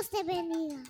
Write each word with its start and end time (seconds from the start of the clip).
Dios 0.00 0.10
te 0.10 0.24
bendiga. 0.24 0.82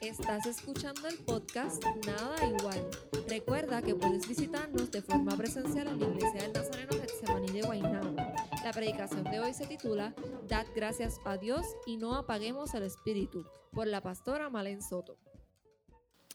Estás 0.00 0.44
escuchando 0.46 1.06
el 1.06 1.18
podcast 1.18 1.80
Nada 2.04 2.44
Igual. 2.44 2.90
Recuerda 3.28 3.80
que 3.80 3.94
puedes 3.94 4.26
visitarnos 4.26 4.90
de 4.90 5.00
forma 5.00 5.36
presencial 5.36 5.86
en 5.86 6.00
la 6.00 6.06
Iglesia 6.06 6.42
del 6.42 6.52
Nazareno 6.52 6.92
Getsemaní 7.00 7.52
de 7.52 7.62
Guaynabo. 7.62 8.16
La 8.64 8.72
predicación 8.72 9.22
de 9.22 9.38
hoy 9.38 9.54
se 9.54 9.68
titula 9.68 10.12
Dad 10.48 10.66
gracias 10.74 11.20
a 11.24 11.36
Dios 11.36 11.64
y 11.86 11.96
no 11.96 12.16
apaguemos 12.16 12.74
el 12.74 12.82
espíritu, 12.82 13.46
por 13.70 13.86
la 13.86 14.00
pastora 14.00 14.50
Malen 14.50 14.82
Soto. 14.82 15.16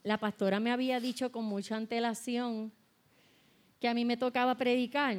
La 0.04 0.18
pastora 0.18 0.62
me 0.62 0.72
había 0.72 1.02
dicho 1.02 1.34
con 1.34 1.44
mucha 1.44 1.76
antelación 1.76 2.72
que 3.82 3.90
a 3.90 3.94
mí 3.94 4.06
me 4.06 4.16
tocaba 4.16 4.56
predicar. 4.56 5.18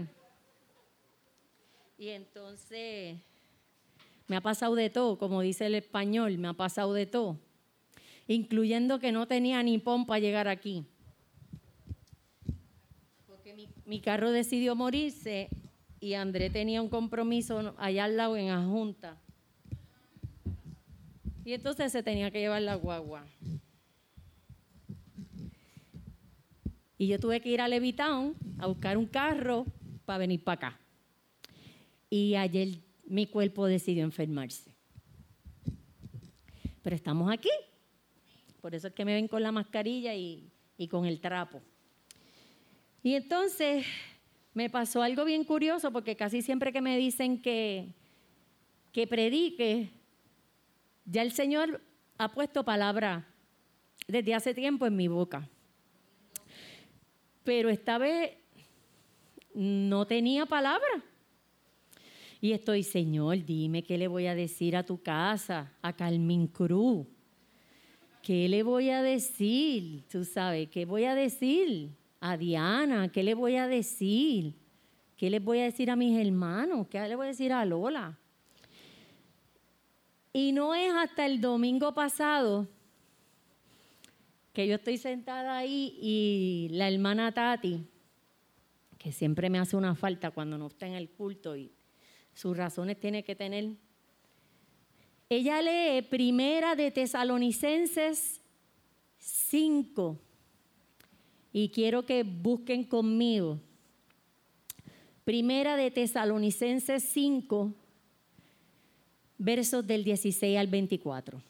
Y 1.98 2.08
entonces 2.08 3.20
me 4.28 4.36
ha 4.36 4.40
pasado 4.40 4.74
de 4.74 4.90
todo, 4.90 5.18
como 5.18 5.40
dice 5.40 5.66
el 5.66 5.74
español, 5.74 6.38
me 6.38 6.48
ha 6.48 6.52
pasado 6.54 6.92
de 6.94 7.06
todo 7.06 7.38
incluyendo 8.28 8.98
que 8.98 9.12
no 9.12 9.26
tenía 9.26 9.62
ni 9.62 9.78
pompa 9.78 10.08
para 10.08 10.20
llegar 10.20 10.48
aquí. 10.48 10.84
Porque 13.26 13.54
mi, 13.84 14.00
carro 14.00 14.30
decidió 14.30 14.74
morirse 14.74 15.48
y 16.00 16.14
André 16.14 16.50
tenía 16.50 16.82
un 16.82 16.88
compromiso 16.88 17.74
allá 17.78 18.04
al 18.04 18.16
lado 18.16 18.36
en 18.36 18.48
la 18.48 18.64
Junta. 18.64 19.16
Y 21.44 21.52
entonces 21.52 21.92
se 21.92 22.02
tenía 22.02 22.30
que 22.30 22.40
llevar 22.40 22.62
la 22.62 22.74
guagua. 22.74 23.24
Y 26.98 27.06
yo 27.08 27.20
tuve 27.20 27.40
que 27.40 27.50
ir 27.50 27.60
a 27.60 27.68
Levitown 27.68 28.34
a 28.58 28.66
buscar 28.66 28.96
un 28.96 29.06
carro 29.06 29.66
para 30.04 30.18
venir 30.18 30.42
para 30.42 30.68
acá. 30.68 30.80
Y 32.10 32.34
ayer 32.34 32.78
mi 33.06 33.26
cuerpo 33.26 33.66
decidió 33.66 34.04
enfermarse. 34.04 34.74
Pero 36.82 36.96
estamos 36.96 37.32
aquí. 37.32 37.50
Por 38.60 38.74
eso 38.74 38.88
es 38.88 38.94
que 38.94 39.04
me 39.04 39.14
ven 39.14 39.28
con 39.28 39.42
la 39.42 39.52
mascarilla 39.52 40.14
y, 40.14 40.50
con 40.90 41.06
el 41.06 41.20
trapo. 41.20 41.62
Y 43.02 43.14
entonces 43.14 43.86
me 44.54 44.70
pasó 44.70 45.02
algo 45.02 45.24
bien 45.24 45.44
curioso 45.44 45.92
porque 45.92 46.16
casi 46.16 46.42
siempre 46.42 46.72
que 46.72 46.80
me 46.80 46.96
dicen 46.96 47.40
que, 47.40 47.94
que 48.92 49.06
predique, 49.06 49.90
ya 51.04 51.22
el 51.22 51.32
Señor 51.32 51.80
ha 52.18 52.32
puesto 52.32 52.64
palabra 52.64 53.26
desde 54.08 54.34
hace 54.34 54.54
tiempo 54.54 54.86
en 54.86 54.96
mi 54.96 55.08
boca. 55.08 55.48
Pero 57.44 57.68
esta 57.68 57.98
vez 57.98 58.32
no 59.54 60.06
tenía 60.06 60.46
palabra. 60.46 61.04
Y 62.40 62.52
estoy, 62.52 62.82
Señor, 62.82 63.44
dime 63.44 63.82
qué 63.82 63.98
le 63.98 64.08
voy 64.08 64.26
a 64.26 64.34
decir 64.34 64.76
a 64.76 64.84
tu 64.84 65.02
casa, 65.02 65.72
a 65.82 65.92
Carmen 65.94 66.46
Cruz. 66.46 67.06
¿qué 68.26 68.48
le 68.48 68.64
voy 68.64 68.90
a 68.90 69.02
decir? 69.02 70.02
Tú 70.10 70.24
sabes, 70.24 70.68
¿qué 70.70 70.84
voy 70.84 71.04
a 71.04 71.14
decir 71.14 71.90
a 72.18 72.36
Diana? 72.36 73.08
¿Qué 73.12 73.22
le 73.22 73.34
voy 73.34 73.54
a 73.54 73.68
decir? 73.68 74.52
¿Qué 75.16 75.30
le 75.30 75.38
voy 75.38 75.60
a 75.60 75.62
decir 75.62 75.92
a 75.92 75.94
mis 75.94 76.18
hermanos? 76.18 76.88
¿Qué 76.88 76.98
le 77.06 77.14
voy 77.14 77.26
a 77.26 77.28
decir 77.28 77.52
a 77.52 77.64
Lola? 77.64 78.18
Y 80.32 80.50
no 80.50 80.74
es 80.74 80.92
hasta 80.92 81.24
el 81.24 81.40
domingo 81.40 81.94
pasado 81.94 82.66
que 84.52 84.66
yo 84.66 84.74
estoy 84.74 84.98
sentada 84.98 85.56
ahí 85.56 85.96
y 86.02 86.68
la 86.72 86.88
hermana 86.88 87.30
Tati, 87.30 87.86
que 88.98 89.12
siempre 89.12 89.48
me 89.50 89.60
hace 89.60 89.76
una 89.76 89.94
falta 89.94 90.32
cuando 90.32 90.58
no 90.58 90.66
está 90.66 90.88
en 90.88 90.94
el 90.94 91.10
culto 91.10 91.56
y 91.56 91.70
sus 92.36 92.54
razones 92.54 93.00
tiene 93.00 93.24
que 93.24 93.34
tener, 93.34 93.70
ella 95.30 95.62
lee 95.62 96.02
Primera 96.02 96.76
de 96.76 96.90
Tesalonicenses 96.90 98.42
5 99.18 100.18
y 101.52 101.70
quiero 101.70 102.04
que 102.04 102.22
busquen 102.24 102.84
conmigo. 102.84 103.58
Primera 105.24 105.76
de 105.76 105.90
Tesalonicenses 105.90 107.02
5, 107.04 107.72
versos 109.38 109.86
del 109.86 110.04
16 110.04 110.58
al 110.58 110.66
24. 110.66 111.40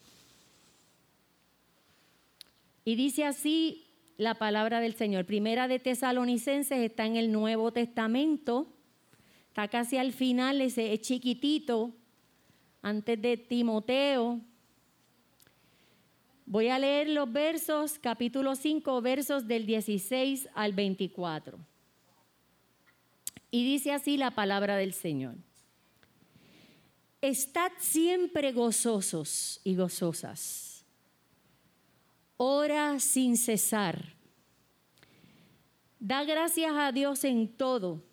Y 2.84 2.94
dice 2.94 3.24
así 3.24 3.84
la 4.18 4.34
palabra 4.34 4.80
del 4.80 4.94
Señor. 4.94 5.24
Primera 5.24 5.66
de 5.66 5.80
Tesalonicenses 5.80 6.78
está 6.78 7.04
en 7.06 7.16
el 7.16 7.32
Nuevo 7.32 7.72
Testamento, 7.72 8.68
está 9.56 9.68
casi 9.68 9.96
al 9.96 10.12
final, 10.12 10.60
ese 10.60 10.92
es 10.92 11.00
chiquitito, 11.00 11.90
antes 12.82 13.22
de 13.22 13.38
Timoteo. 13.38 14.38
Voy 16.44 16.68
a 16.68 16.78
leer 16.78 17.08
los 17.08 17.32
versos, 17.32 17.98
capítulo 17.98 18.54
5, 18.54 19.00
versos 19.00 19.48
del 19.48 19.64
16 19.64 20.50
al 20.54 20.74
24. 20.74 21.58
Y 23.50 23.64
dice 23.64 23.92
así 23.92 24.18
la 24.18 24.32
palabra 24.32 24.76
del 24.76 24.92
Señor. 24.92 25.36
Estad 27.22 27.72
siempre 27.78 28.52
gozosos 28.52 29.62
y 29.64 29.74
gozosas. 29.74 30.84
Ora 32.36 33.00
sin 33.00 33.38
cesar. 33.38 34.16
Da 35.98 36.24
gracias 36.24 36.72
a 36.74 36.92
Dios 36.92 37.24
en 37.24 37.48
todo 37.48 38.05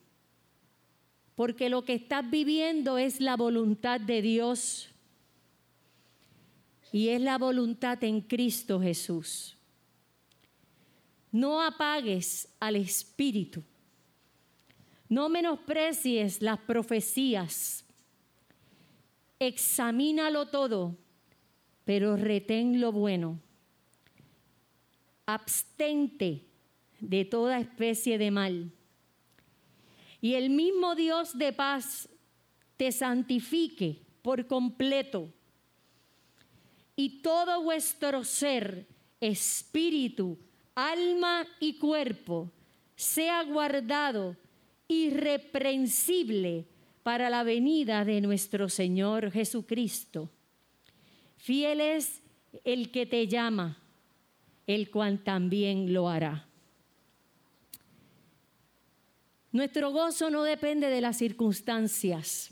porque 1.36 1.70
lo 1.70 1.84
que 1.84 1.94
estás 1.94 2.30
viviendo 2.30 2.98
es 2.98 3.20
la 3.20 3.36
voluntad 3.36 4.00
de 4.00 4.22
Dios 4.22 4.90
y 6.92 7.10
es 7.10 7.22
la 7.22 7.38
voluntad 7.38 8.04
en 8.04 8.22
Cristo 8.22 8.80
Jesús. 8.80 9.58
No 11.32 11.62
apagues 11.62 12.48
al 12.60 12.76
Espíritu, 12.76 13.64
no 15.10 15.30
menosprecies 15.30 16.42
las 16.42 16.60
profecías, 16.60 17.84
examínalo 19.40 20.50
todo, 20.50 20.96
pero 21.84 22.16
retén 22.16 22.80
lo 22.80 22.92
bueno. 22.92 23.40
Abstente 25.26 26.46
de 27.00 27.26
toda 27.26 27.60
especie 27.60 28.18
de 28.20 28.30
mal 28.30 28.72
y 30.24 30.36
el 30.36 30.52
mismo 30.52 30.96
Dios 30.96 31.38
de 31.38 31.52
paz 31.52 32.08
te 32.78 32.94
santifique 32.94 34.00
por 34.22 34.48
completo 34.48 35.28
y 36.96 37.22
todo 37.22 37.62
vuestro 37.62 38.24
ser, 38.24 38.88
espíritu, 39.20 40.40
alma 40.76 41.46
y 41.60 41.74
cuerpo 41.74 42.50
sea 42.96 43.44
guardado 43.44 44.38
irreprensible 44.88 46.68
para 47.04 47.30
la 47.30 47.44
venida 47.44 48.06
de 48.06 48.22
nuestro 48.22 48.70
Señor 48.70 49.30
Jesucristo. 49.30 50.30
Fiel 51.36 51.82
es 51.82 52.22
el 52.64 52.92
que 52.92 53.06
te 53.06 53.28
llama, 53.28 53.78
el 54.68 54.90
cual 54.90 55.22
también 55.22 55.92
lo 55.92 56.08
hará. 56.08 56.48
Nuestro 59.54 59.92
gozo 59.92 60.32
no 60.32 60.44
depende 60.44 60.90
de 60.90 61.00
las 61.00 61.18
circunstancias. 61.18 62.52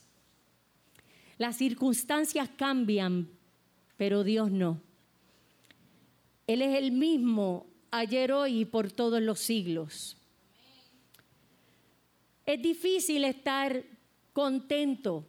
Las 1.39 1.57
circunstancias 1.57 2.47
cambian, 2.55 3.27
pero 3.97 4.23
Dios 4.23 4.51
no. 4.51 4.79
Él 6.45 6.61
es 6.61 6.77
el 6.77 6.91
mismo 6.91 7.65
ayer, 7.89 8.31
hoy 8.31 8.61
y 8.61 8.65
por 8.65 8.91
todos 8.91 9.19
los 9.19 9.39
siglos. 9.39 10.15
Es 12.45 12.61
difícil 12.61 13.23
estar 13.23 13.83
contento. 14.31 15.25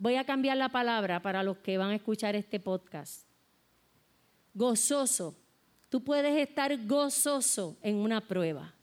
Voy 0.00 0.16
a 0.16 0.24
cambiar 0.24 0.56
la 0.56 0.68
palabra 0.68 1.22
para 1.22 1.44
los 1.44 1.58
que 1.58 1.78
van 1.78 1.90
a 1.90 1.94
escuchar 1.94 2.34
este 2.34 2.58
podcast. 2.58 3.28
Gozoso. 4.52 5.36
Tú 5.88 6.02
puedes 6.02 6.36
estar 6.36 6.76
gozoso 6.86 7.76
en 7.82 7.94
una 7.94 8.20
prueba. 8.20 8.74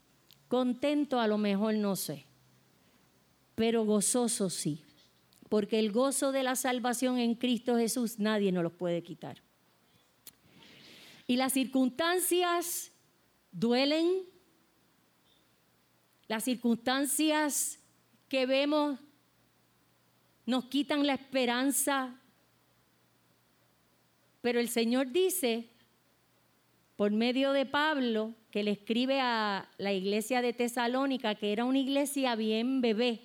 Contento 0.51 1.21
a 1.21 1.27
lo 1.27 1.37
mejor 1.37 1.75
no 1.75 1.95
sé, 1.95 2.25
pero 3.55 3.85
gozoso 3.85 4.49
sí, 4.49 4.83
porque 5.47 5.79
el 5.79 5.93
gozo 5.93 6.33
de 6.33 6.43
la 6.43 6.57
salvación 6.57 7.19
en 7.19 7.35
Cristo 7.35 7.77
Jesús 7.77 8.19
nadie 8.19 8.51
nos 8.51 8.61
lo 8.61 8.69
puede 8.69 9.01
quitar. 9.01 9.41
Y 11.25 11.37
las 11.37 11.53
circunstancias 11.53 12.91
duelen, 13.53 14.23
las 16.27 16.43
circunstancias 16.43 17.79
que 18.27 18.45
vemos 18.45 18.99
nos 20.45 20.65
quitan 20.65 21.07
la 21.07 21.13
esperanza, 21.13 22.19
pero 24.41 24.59
el 24.59 24.67
Señor 24.67 25.13
dice 25.13 25.69
por 26.97 27.09
medio 27.11 27.53
de 27.53 27.65
Pablo, 27.65 28.35
que 28.51 28.63
le 28.63 28.71
escribe 28.71 29.19
a 29.21 29.69
la 29.77 29.93
iglesia 29.93 30.41
de 30.41 30.53
Tesalónica, 30.53 31.35
que 31.35 31.53
era 31.53 31.65
una 31.65 31.79
iglesia 31.79 32.35
bien 32.35 32.81
bebé, 32.81 33.21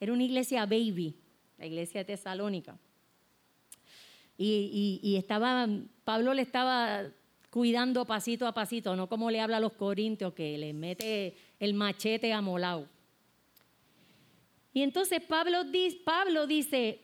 era 0.00 0.12
una 0.12 0.22
iglesia 0.22 0.64
baby, 0.64 1.16
la 1.58 1.66
iglesia 1.66 2.00
de 2.00 2.04
Tesalónica. 2.04 2.78
y, 4.38 5.00
y, 5.02 5.16
estaba, 5.16 5.68
Pablo 6.04 6.34
le 6.34 6.42
estaba 6.42 7.04
cuidando 7.50 8.04
pasito 8.04 8.46
a 8.46 8.52
pasito, 8.52 8.96
no 8.96 9.08
como 9.08 9.30
le 9.30 9.40
habla 9.40 9.58
a 9.58 9.60
los 9.60 9.74
corintios, 9.74 10.34
que 10.34 10.58
le 10.58 10.72
mete 10.72 11.36
el 11.60 11.74
machete 11.74 12.32
amolado. 12.32 12.88
Y 14.72 14.82
entonces 14.82 15.20
Pablo, 15.22 15.62
Pablo 16.04 16.48
dice, 16.48 17.00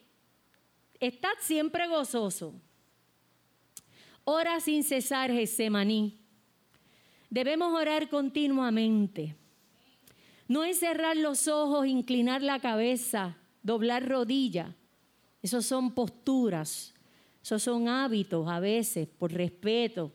estad 0.99 1.31
siempre 1.41 1.87
gozoso. 1.87 2.53
Ora 4.25 4.59
sin 4.61 4.83
cesar, 4.83 5.31
Gesemaní. 5.31 6.20
Debemos 7.31 7.73
orar 7.73 8.09
continuamente. 8.09 9.37
No 10.49 10.65
es 10.65 10.81
cerrar 10.81 11.17
los 11.17 11.47
ojos, 11.47 11.87
inclinar 11.87 12.43
la 12.43 12.59
cabeza, 12.59 13.37
doblar 13.63 14.09
rodilla. 14.09 14.75
Esos 15.41 15.65
son 15.65 15.93
posturas, 15.93 16.93
esos 17.41 17.63
son 17.63 17.87
hábitos 17.87 18.49
a 18.49 18.59
veces 18.59 19.07
por 19.07 19.33
respeto, 19.33 20.13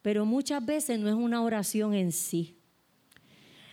pero 0.00 0.24
muchas 0.24 0.64
veces 0.64 0.98
no 0.98 1.10
es 1.10 1.14
una 1.14 1.42
oración 1.42 1.92
en 1.92 2.10
sí. 2.10 2.56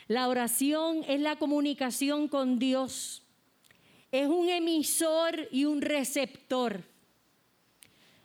La 0.09 0.27
oración 0.27 1.05
es 1.07 1.21
la 1.21 1.37
comunicación 1.37 2.27
con 2.27 2.59
Dios. 2.59 3.23
Es 4.11 4.27
un 4.27 4.49
emisor 4.49 5.47
y 5.51 5.63
un 5.63 5.81
receptor. 5.81 6.83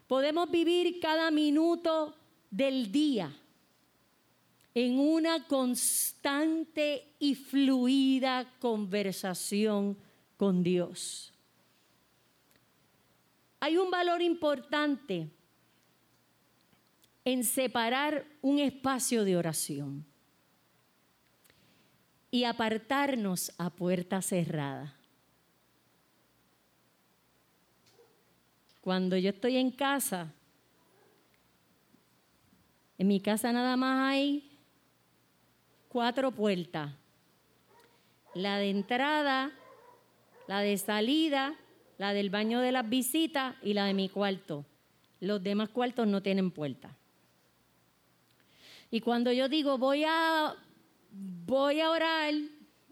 Podemos 0.08 0.50
vivir 0.50 0.98
cada 0.98 1.30
minuto 1.30 2.16
del 2.50 2.90
día 2.90 3.32
en 4.74 4.98
una 4.98 5.46
constante 5.46 7.14
y 7.18 7.34
fluida 7.34 8.50
conversación 8.58 9.98
con 10.36 10.62
Dios. 10.62 11.32
Hay 13.60 13.76
un 13.76 13.90
valor 13.90 14.22
importante 14.22 15.28
en 17.24 17.44
separar 17.44 18.26
un 18.40 18.58
espacio 18.58 19.24
de 19.24 19.36
oración 19.36 20.04
y 22.30 22.44
apartarnos 22.44 23.52
a 23.58 23.70
puerta 23.70 24.22
cerrada. 24.22 24.96
Cuando 28.80 29.16
yo 29.16 29.30
estoy 29.30 29.58
en 29.58 29.70
casa, 29.70 30.32
en 32.98 33.06
mi 33.06 33.20
casa 33.20 33.52
nada 33.52 33.76
más 33.76 34.10
hay 34.10 34.51
cuatro 35.92 36.30
puertas. 36.30 36.90
La 38.34 38.56
de 38.56 38.70
entrada, 38.70 39.52
la 40.48 40.60
de 40.60 40.78
salida, 40.78 41.54
la 41.98 42.14
del 42.14 42.30
baño 42.30 42.60
de 42.60 42.72
las 42.72 42.88
visitas 42.88 43.56
y 43.62 43.74
la 43.74 43.84
de 43.84 43.92
mi 43.92 44.08
cuarto. 44.08 44.64
Los 45.20 45.42
demás 45.42 45.68
cuartos 45.68 46.06
no 46.06 46.22
tienen 46.22 46.50
puerta. 46.50 46.96
Y 48.90 49.02
cuando 49.02 49.32
yo 49.32 49.50
digo 49.50 49.76
voy 49.76 50.04
a 50.04 50.54
voy 51.10 51.80
a 51.80 51.90
orar 51.90 52.32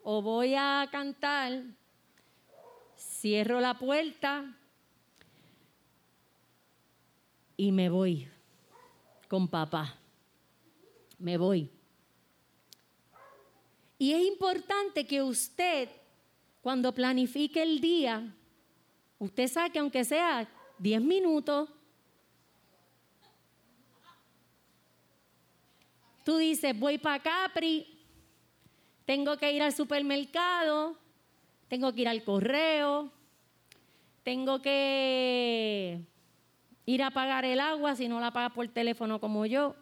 o 0.02 0.20
voy 0.20 0.54
a 0.54 0.86
cantar, 0.92 1.62
cierro 2.98 3.60
la 3.60 3.78
puerta 3.78 4.54
y 7.56 7.72
me 7.72 7.88
voy 7.88 8.28
con 9.26 9.48
papá. 9.48 9.96
Me 11.18 11.38
voy. 11.38 11.70
Y 14.00 14.14
es 14.14 14.26
importante 14.26 15.06
que 15.06 15.22
usted, 15.22 15.90
cuando 16.62 16.94
planifique 16.94 17.60
el 17.62 17.82
día, 17.82 18.34
usted 19.18 19.46
saque, 19.46 19.78
aunque 19.78 20.06
sea 20.06 20.48
10 20.78 21.02
minutos, 21.02 21.68
tú 26.24 26.38
dices, 26.38 26.78
voy 26.78 26.96
para 26.96 27.22
Capri, 27.22 27.86
tengo 29.04 29.36
que 29.36 29.52
ir 29.52 29.62
al 29.62 29.74
supermercado, 29.74 30.96
tengo 31.68 31.92
que 31.92 32.00
ir 32.00 32.08
al 32.08 32.24
correo, 32.24 33.12
tengo 34.22 34.62
que 34.62 36.00
ir 36.86 37.02
a 37.02 37.10
pagar 37.10 37.44
el 37.44 37.60
agua 37.60 37.94
si 37.96 38.08
no 38.08 38.18
la 38.18 38.32
pagas 38.32 38.52
por 38.52 38.66
teléfono 38.68 39.20
como 39.20 39.44
yo. 39.44 39.76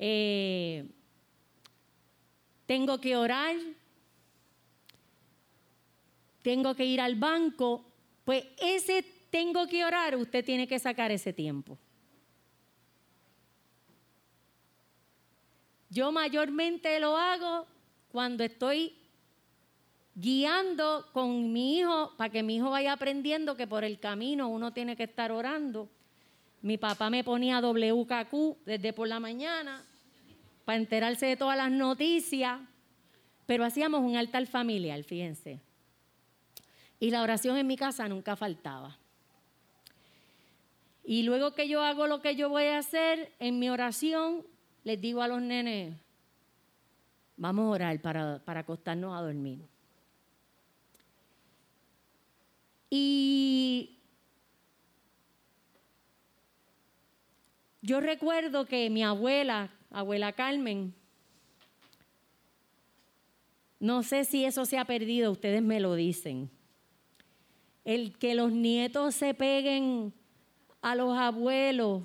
Eh, 0.00 0.88
tengo 2.72 2.98
que 2.98 3.14
orar, 3.14 3.54
tengo 6.40 6.74
que 6.74 6.86
ir 6.86 7.02
al 7.02 7.16
banco, 7.16 7.84
pues 8.24 8.46
ese 8.56 9.04
tengo 9.28 9.66
que 9.66 9.84
orar, 9.84 10.16
usted 10.16 10.42
tiene 10.42 10.66
que 10.66 10.78
sacar 10.78 11.10
ese 11.10 11.34
tiempo. 11.34 11.76
Yo 15.90 16.10
mayormente 16.12 16.98
lo 16.98 17.14
hago 17.14 17.66
cuando 18.10 18.42
estoy 18.42 18.96
guiando 20.14 21.10
con 21.12 21.52
mi 21.52 21.76
hijo 21.76 22.14
para 22.16 22.32
que 22.32 22.42
mi 22.42 22.56
hijo 22.56 22.70
vaya 22.70 22.94
aprendiendo 22.94 23.54
que 23.54 23.66
por 23.66 23.84
el 23.84 24.00
camino 24.00 24.48
uno 24.48 24.72
tiene 24.72 24.96
que 24.96 25.04
estar 25.04 25.30
orando. 25.30 25.90
Mi 26.62 26.78
papá 26.78 27.10
me 27.10 27.22
ponía 27.22 27.60
WKQ 27.60 28.64
desde 28.64 28.94
por 28.94 29.08
la 29.08 29.20
mañana 29.20 29.84
para 30.64 30.78
enterarse 30.78 31.26
de 31.26 31.36
todas 31.36 31.56
las 31.56 31.70
noticias, 31.70 32.60
pero 33.46 33.64
hacíamos 33.64 34.00
un 34.02 34.16
altar 34.16 34.46
familiar, 34.46 35.02
fíjense. 35.02 35.60
Y 37.00 37.10
la 37.10 37.22
oración 37.22 37.56
en 37.56 37.66
mi 37.66 37.76
casa 37.76 38.08
nunca 38.08 38.36
faltaba. 38.36 38.96
Y 41.04 41.24
luego 41.24 41.52
que 41.52 41.68
yo 41.68 41.82
hago 41.82 42.06
lo 42.06 42.22
que 42.22 42.36
yo 42.36 42.48
voy 42.48 42.64
a 42.64 42.78
hacer, 42.78 43.32
en 43.40 43.58
mi 43.58 43.68
oración 43.68 44.46
les 44.84 45.00
digo 45.00 45.22
a 45.22 45.28
los 45.28 45.42
nenes, 45.42 45.96
vamos 47.36 47.66
a 47.66 47.70
orar 47.70 48.00
para, 48.00 48.38
para 48.44 48.60
acostarnos 48.60 49.16
a 49.16 49.22
dormir. 49.22 49.60
Y 52.88 53.98
yo 57.80 58.00
recuerdo 58.00 58.66
que 58.66 58.90
mi 58.90 59.02
abuela, 59.02 59.70
abuela 59.92 60.32
Carmen. 60.32 60.94
No 63.78 64.02
sé 64.02 64.24
si 64.24 64.44
eso 64.44 64.64
se 64.64 64.78
ha 64.78 64.84
perdido, 64.84 65.32
ustedes 65.32 65.62
me 65.62 65.80
lo 65.80 65.94
dicen. 65.94 66.50
El 67.84 68.16
que 68.16 68.34
los 68.34 68.52
nietos 68.52 69.14
se 69.14 69.34
peguen 69.34 70.12
a 70.80 70.94
los 70.94 71.16
abuelos 71.18 72.02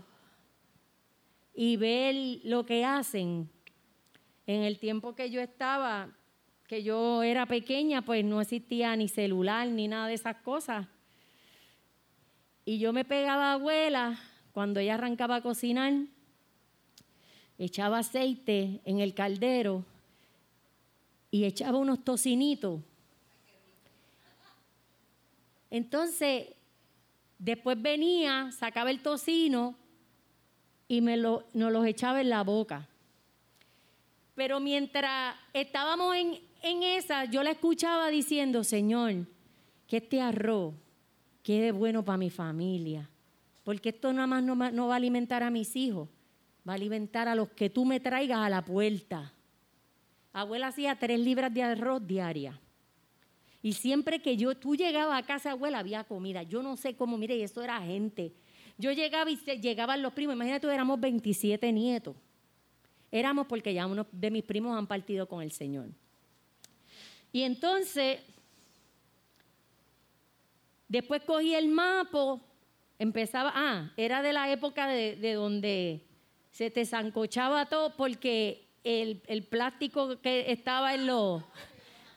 y 1.53 1.77
ver 1.77 2.41
lo 2.43 2.65
que 2.65 2.83
hacen. 2.83 3.49
En 4.45 4.63
el 4.63 4.79
tiempo 4.79 5.13
que 5.13 5.29
yo 5.29 5.41
estaba, 5.41 6.09
que 6.67 6.83
yo 6.83 7.21
era 7.21 7.45
pequeña, 7.45 8.01
pues 8.01 8.25
no 8.25 8.41
existía 8.41 8.95
ni 8.95 9.07
celular 9.07 9.67
ni 9.67 9.87
nada 9.87 10.07
de 10.07 10.15
esas 10.15 10.37
cosas. 10.37 10.87
Y 12.65 12.79
yo 12.79 12.91
me 12.91 13.05
pegaba 13.05 13.51
a 13.51 13.53
abuela 13.53 14.19
cuando 14.51 14.79
ella 14.79 14.95
arrancaba 14.95 15.37
a 15.37 15.41
cocinar 15.41 15.93
echaba 17.57 17.99
aceite 17.99 18.81
en 18.85 18.99
el 18.99 19.13
caldero 19.13 19.83
y 21.31 21.45
echaba 21.45 21.77
unos 21.77 22.03
tocinitos. 22.03 22.81
Entonces, 25.69 26.47
después 27.37 27.81
venía, 27.81 28.51
sacaba 28.51 28.89
el 28.89 29.01
tocino 29.01 29.75
y 30.87 31.01
me 31.01 31.17
lo, 31.17 31.45
nos 31.53 31.71
los 31.71 31.85
echaba 31.85 32.21
en 32.21 32.29
la 32.29 32.43
boca. 32.43 32.87
Pero 34.35 34.59
mientras 34.59 35.35
estábamos 35.53 36.15
en, 36.15 36.39
en 36.61 36.83
esa, 36.83 37.25
yo 37.25 37.43
la 37.43 37.51
escuchaba 37.51 38.09
diciendo, 38.09 38.63
Señor, 38.63 39.25
que 39.87 39.97
este 39.97 40.21
arroz 40.21 40.73
quede 41.43 41.71
bueno 41.71 42.03
para 42.03 42.17
mi 42.17 42.29
familia, 42.29 43.09
porque 43.63 43.89
esto 43.89 44.13
nada 44.13 44.27
más 44.27 44.43
no, 44.43 44.55
no 44.55 44.87
va 44.87 44.93
a 44.93 44.97
alimentar 44.97 45.43
a 45.43 45.49
mis 45.49 45.75
hijos, 45.75 46.07
va 46.67 46.73
a 46.73 46.75
alimentar 46.75 47.27
a 47.27 47.35
los 47.35 47.49
que 47.49 47.69
tú 47.69 47.85
me 47.85 47.99
traigas 47.99 48.39
a 48.39 48.49
la 48.49 48.65
puerta. 48.65 49.31
Abuela 50.33 50.67
hacía 50.67 50.97
tres 50.99 51.19
libras 51.19 51.53
de 51.53 51.63
arroz 51.63 52.05
diaria. 52.05 52.59
Y 53.61 53.73
siempre 53.73 54.21
que 54.21 54.37
yo, 54.37 54.55
tú 54.55 54.75
llegabas 54.75 55.21
a 55.21 55.25
casa, 55.25 55.51
abuela, 55.51 55.79
había 55.79 56.03
comida. 56.03 56.43
Yo 56.43 56.61
no 56.61 56.77
sé 56.77 56.95
cómo, 56.95 57.17
mire, 57.17 57.41
eso 57.41 57.63
era 57.63 57.81
gente. 57.81 58.33
Yo 58.77 58.91
llegaba 58.91 59.31
y 59.31 59.37
llegaban 59.59 60.01
los 60.01 60.13
primos. 60.13 60.35
Imagínate, 60.35 60.67
éramos 60.67 60.99
27 60.99 61.71
nietos. 61.71 62.15
Éramos 63.11 63.47
porque 63.47 63.73
ya 63.73 63.87
uno 63.87 64.05
de 64.11 64.29
mis 64.29 64.43
primos 64.43 64.77
han 64.77 64.85
partido 64.85 65.27
con 65.27 65.41
el 65.41 65.51
Señor. 65.51 65.87
Y 67.31 67.43
entonces, 67.43 68.19
después 70.87 71.23
cogí 71.23 71.55
el 71.55 71.69
mapa, 71.69 72.39
empezaba, 72.99 73.51
ah, 73.55 73.91
era 73.97 74.21
de 74.21 74.33
la 74.33 74.51
época 74.51 74.87
de 74.87 75.33
donde 75.33 76.06
se 76.57 76.71
te 76.71 76.87
zancochaba 76.87 77.67
todo 77.67 77.95
porque 77.95 78.67
el, 78.83 79.21
plástico 79.47 80.19
que 80.21 80.51
estaba 80.51 80.95
en 80.95 81.05
los, 81.05 81.43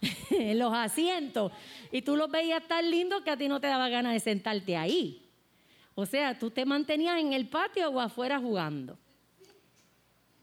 los 0.55 0.73
asientos 0.73 1.53
y 1.93 2.01
tú 2.01 2.17
los 2.17 2.31
veías 2.31 2.67
tan 2.67 2.91
lindos 2.91 3.21
que 3.21 3.33
a 3.33 3.37
ti 3.37 3.49
no 3.49 3.61
te 3.61 3.67
daba 3.67 3.91
ganas 3.91 4.15
de 4.15 4.21
sentarte 4.21 4.79
ahí. 4.79 5.29
O 5.95 6.07
sea, 6.07 6.39
tú 6.39 6.51
te 6.51 6.65
mantenías 6.65 7.21
en 7.21 7.35
el 7.35 7.49
patio 7.49 7.91
o 7.91 8.01
afuera 8.01 8.39
jugando. 8.39 8.97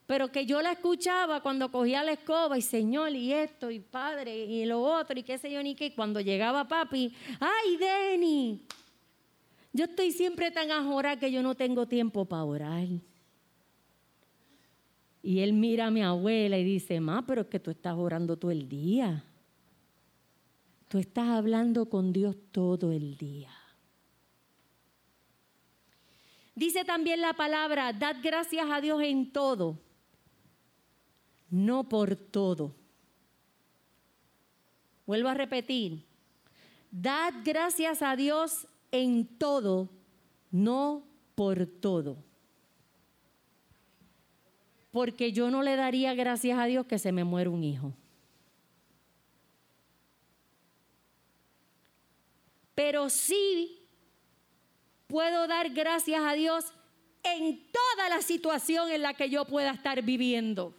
Pero 0.06 0.32
que 0.32 0.46
yo 0.46 0.62
la 0.62 0.74
escuchaba 0.74 1.42
cuando 1.42 1.72
cogía 1.72 2.04
la 2.04 2.12
escoba 2.12 2.56
y 2.56 2.62
Señor, 2.62 3.14
y 3.14 3.34
esto, 3.34 3.72
y 3.72 3.80
Padre, 3.80 4.38
y 4.38 4.64
lo 4.66 4.80
otro, 4.80 5.18
y 5.18 5.24
qué 5.24 5.40
sé 5.40 5.52
yo, 5.52 5.64
ni 5.64 5.74
qué. 5.74 5.96
Cuando 5.96 6.22
llegaba 6.22 6.68
papi, 6.68 7.12
¡ay, 7.40 7.78
Denny! 7.78 8.62
Yo 9.74 9.86
estoy 9.86 10.12
siempre 10.12 10.52
tan 10.52 10.70
ajorada 10.70 11.18
que 11.18 11.32
yo 11.32 11.42
no 11.42 11.56
tengo 11.56 11.88
tiempo 11.88 12.26
para 12.26 12.44
orar. 12.44 12.88
Y 15.22 15.40
él 15.40 15.54
mira 15.54 15.88
a 15.88 15.92
mi 15.92 16.02
abuela 16.02 16.58
y 16.58 16.64
dice, 16.64 17.00
ma, 17.00 17.26
pero 17.26 17.42
es 17.42 17.48
que 17.48 17.60
tú 17.60 17.72
estás 17.72 17.96
orando 17.96 18.38
todo 18.38 18.52
el 18.52 18.70
día. 18.70 19.24
Tú 20.88 21.00
estás 21.00 21.28
hablando 21.30 21.90
con 21.90 22.14
Dios 22.14 22.36
todo 22.52 22.92
el 22.92 23.18
día. 23.18 23.52
Dice 26.56 26.86
también 26.86 27.22
la 27.22 27.34
palabra, 27.34 27.94
dad 27.94 28.16
gracias 28.24 28.66
a 28.70 28.82
Dios 28.82 29.02
en 29.04 29.32
todo, 29.32 29.78
no 31.52 31.88
por 31.88 32.16
todo. 32.16 32.74
Vuelvo 35.06 35.30
a 35.30 35.36
repetir, 35.36 36.04
dad 36.90 37.34
gracias 37.44 38.02
a 38.02 38.16
Dios 38.16 38.68
en 38.92 39.28
todo, 39.38 39.90
no 40.50 41.04
por 41.36 41.68
todo 41.68 42.27
porque 44.98 45.32
yo 45.32 45.52
no 45.52 45.62
le 45.62 45.76
daría 45.76 46.16
gracias 46.16 46.58
a 46.58 46.66
Dios 46.66 46.88
que 46.88 46.98
se 46.98 47.12
me 47.12 47.24
muera 47.24 47.52
un 47.52 47.64
hijo. 47.64 47.94
Pero 52.74 53.08
sí 53.12 53.78
puedo 55.06 55.46
dar 55.46 55.70
gracias 55.70 56.20
a 56.26 56.34
Dios 56.34 56.74
en 57.22 57.62
toda 57.72 58.10
la 58.10 58.24
situación 58.24 58.90
en 58.90 59.04
la 59.04 59.14
que 59.14 59.30
yo 59.30 59.46
pueda 59.46 59.70
estar 59.70 60.02
viviendo. 60.02 60.74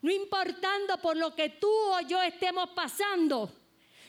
No 0.00 0.12
importando 0.12 0.96
por 0.98 1.16
lo 1.16 1.34
que 1.34 1.48
tú 1.48 1.66
o 1.68 2.02
yo 2.02 2.22
estemos 2.22 2.70
pasando. 2.70 3.52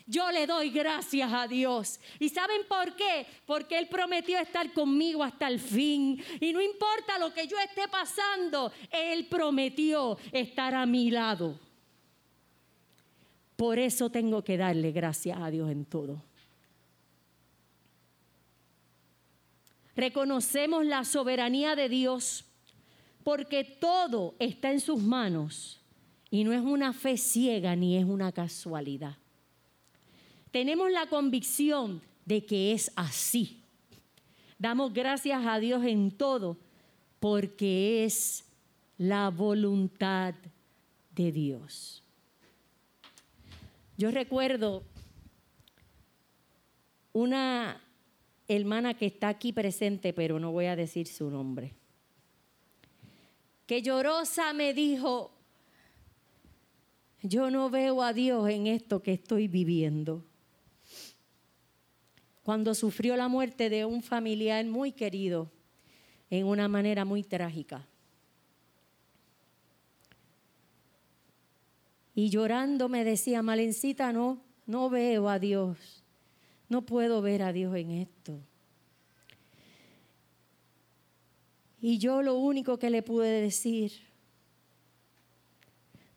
Yo 0.06 0.30
le 0.32 0.46
doy 0.46 0.70
gracias 0.70 1.32
a 1.32 1.48
Dios. 1.48 2.00
¿Y 2.20 2.30
saben 2.30 2.62
por 2.68 2.96
qué? 2.96 3.26
Porque 3.46 3.78
Él 3.78 3.88
prometió 3.88 4.38
estar 4.38 4.74
conmigo 4.74 5.24
hasta 5.24 5.48
el 5.48 5.60
fin. 5.60 6.22
Y 6.42 6.52
no 6.52 6.62
importa 6.62 7.18
lo 7.20 7.34
que 7.34 7.48
yo 7.48 7.58
esté 7.60 7.88
pasando, 7.88 8.72
Él 8.92 9.28
prometió 9.28 10.18
estar 10.32 10.76
a 10.76 10.86
mi 10.86 11.10
lado. 11.10 11.58
Por 13.56 13.80
eso 13.80 14.10
tengo 14.10 14.44
que 14.44 14.58
darle 14.58 14.92
gracias 14.92 15.40
a 15.40 15.50
Dios 15.50 15.72
en 15.72 15.86
todo. 15.86 16.22
Reconocemos 19.96 20.86
la 20.86 21.06
soberanía 21.06 21.76
de 21.76 21.88
Dios 21.88 22.46
porque 23.24 23.64
todo 23.64 24.36
está 24.40 24.72
en 24.72 24.82
sus 24.82 25.02
manos 25.02 25.80
y 26.30 26.44
no 26.44 26.52
es 26.52 26.62
una 26.62 26.94
fe 26.94 27.16
ciega 27.16 27.76
ni 27.76 27.96
es 27.96 28.04
una 28.04 28.32
casualidad 28.32 29.18
tenemos 30.54 30.92
la 30.92 31.08
convicción 31.08 32.00
de 32.26 32.46
que 32.46 32.74
es 32.74 32.92
así. 32.96 33.64
Damos 34.60 34.94
gracias 34.94 35.44
a 35.44 35.58
Dios 35.58 35.84
en 35.84 36.12
todo 36.12 36.60
porque 37.20 38.06
es 38.06 38.46
la 39.00 39.32
voluntad 39.32 40.36
de 41.16 41.32
Dios. 41.32 42.04
Yo 43.98 44.12
recuerdo 44.12 44.84
una 47.14 47.82
hermana 48.48 48.94
que 48.94 49.08
está 49.08 49.30
aquí 49.30 49.54
presente, 49.54 50.14
pero 50.14 50.40
no 50.40 50.52
voy 50.52 50.66
a 50.66 50.76
decir 50.76 51.08
su 51.08 51.32
nombre, 51.32 51.74
que 53.66 53.82
llorosa 53.82 54.54
me 54.54 54.76
dijo, 54.76 55.32
yo 57.24 57.50
no 57.50 57.72
veo 57.72 58.04
a 58.04 58.14
Dios 58.14 58.48
en 58.50 58.68
esto 58.68 59.02
que 59.02 59.14
estoy 59.14 59.48
viviendo 59.48 60.24
cuando 62.44 62.76
sufrió 62.76 63.16
la 63.16 63.28
muerte 63.28 63.70
de 63.70 63.86
un 63.86 64.04
familiar 64.04 64.66
muy 64.66 64.92
querido 64.92 65.50
en 66.30 66.46
una 66.46 66.68
manera 66.68 67.06
muy 67.06 67.24
trágica. 67.24 67.88
Y 72.16 72.30
llorando 72.30 72.90
me 72.90 73.04
decía, 73.04 73.42
Malencita, 73.42 74.14
no, 74.14 74.40
no 74.68 74.90
veo 74.90 75.30
a 75.30 75.40
Dios, 75.40 76.04
no 76.70 76.84
puedo 76.84 77.22
ver 77.22 77.42
a 77.42 77.54
Dios 77.54 77.76
en 77.76 77.92
esto. 77.92 78.40
Y 81.82 81.98
yo 81.98 82.22
lo 82.22 82.36
único 82.36 82.78
que 82.78 82.90
le 82.90 83.02
pude 83.02 83.42
decir, 83.42 83.92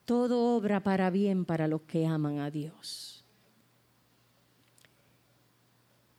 todo 0.05 0.57
obra 0.57 0.83
para 0.83 1.11
bien 1.11 1.45
para 1.45 1.67
los 1.67 1.83
que 1.83 2.07
aman 2.07 2.39
a 2.39 2.51
Dios. 2.51 3.16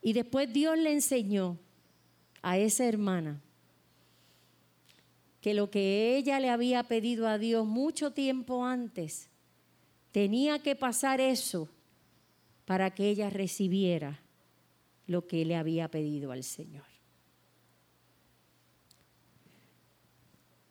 Y 0.08 0.14
después 0.14 0.54
Dios 0.54 0.78
le 0.78 0.94
enseñó 0.94 1.58
a 2.42 2.58
esa 2.58 2.86
hermana 2.86 3.42
que 5.42 5.54
lo 5.54 5.70
que 5.70 6.16
ella 6.16 6.40
le 6.40 6.50
había 6.50 6.84
pedido 6.84 7.28
a 7.28 7.38
Dios 7.38 7.68
mucho 7.68 8.14
tiempo 8.14 8.64
antes, 8.64 9.28
tenía 10.14 10.60
que 10.60 10.78
pasar 10.78 11.20
eso 11.20 11.68
para 12.64 12.96
que 12.96 13.10
ella 13.10 13.30
recibiera 13.30 14.22
lo 15.08 15.28
que 15.28 15.44
le 15.44 15.58
había 15.58 15.92
pedido 15.92 16.32
al 16.32 16.46
Señor. 16.46 16.86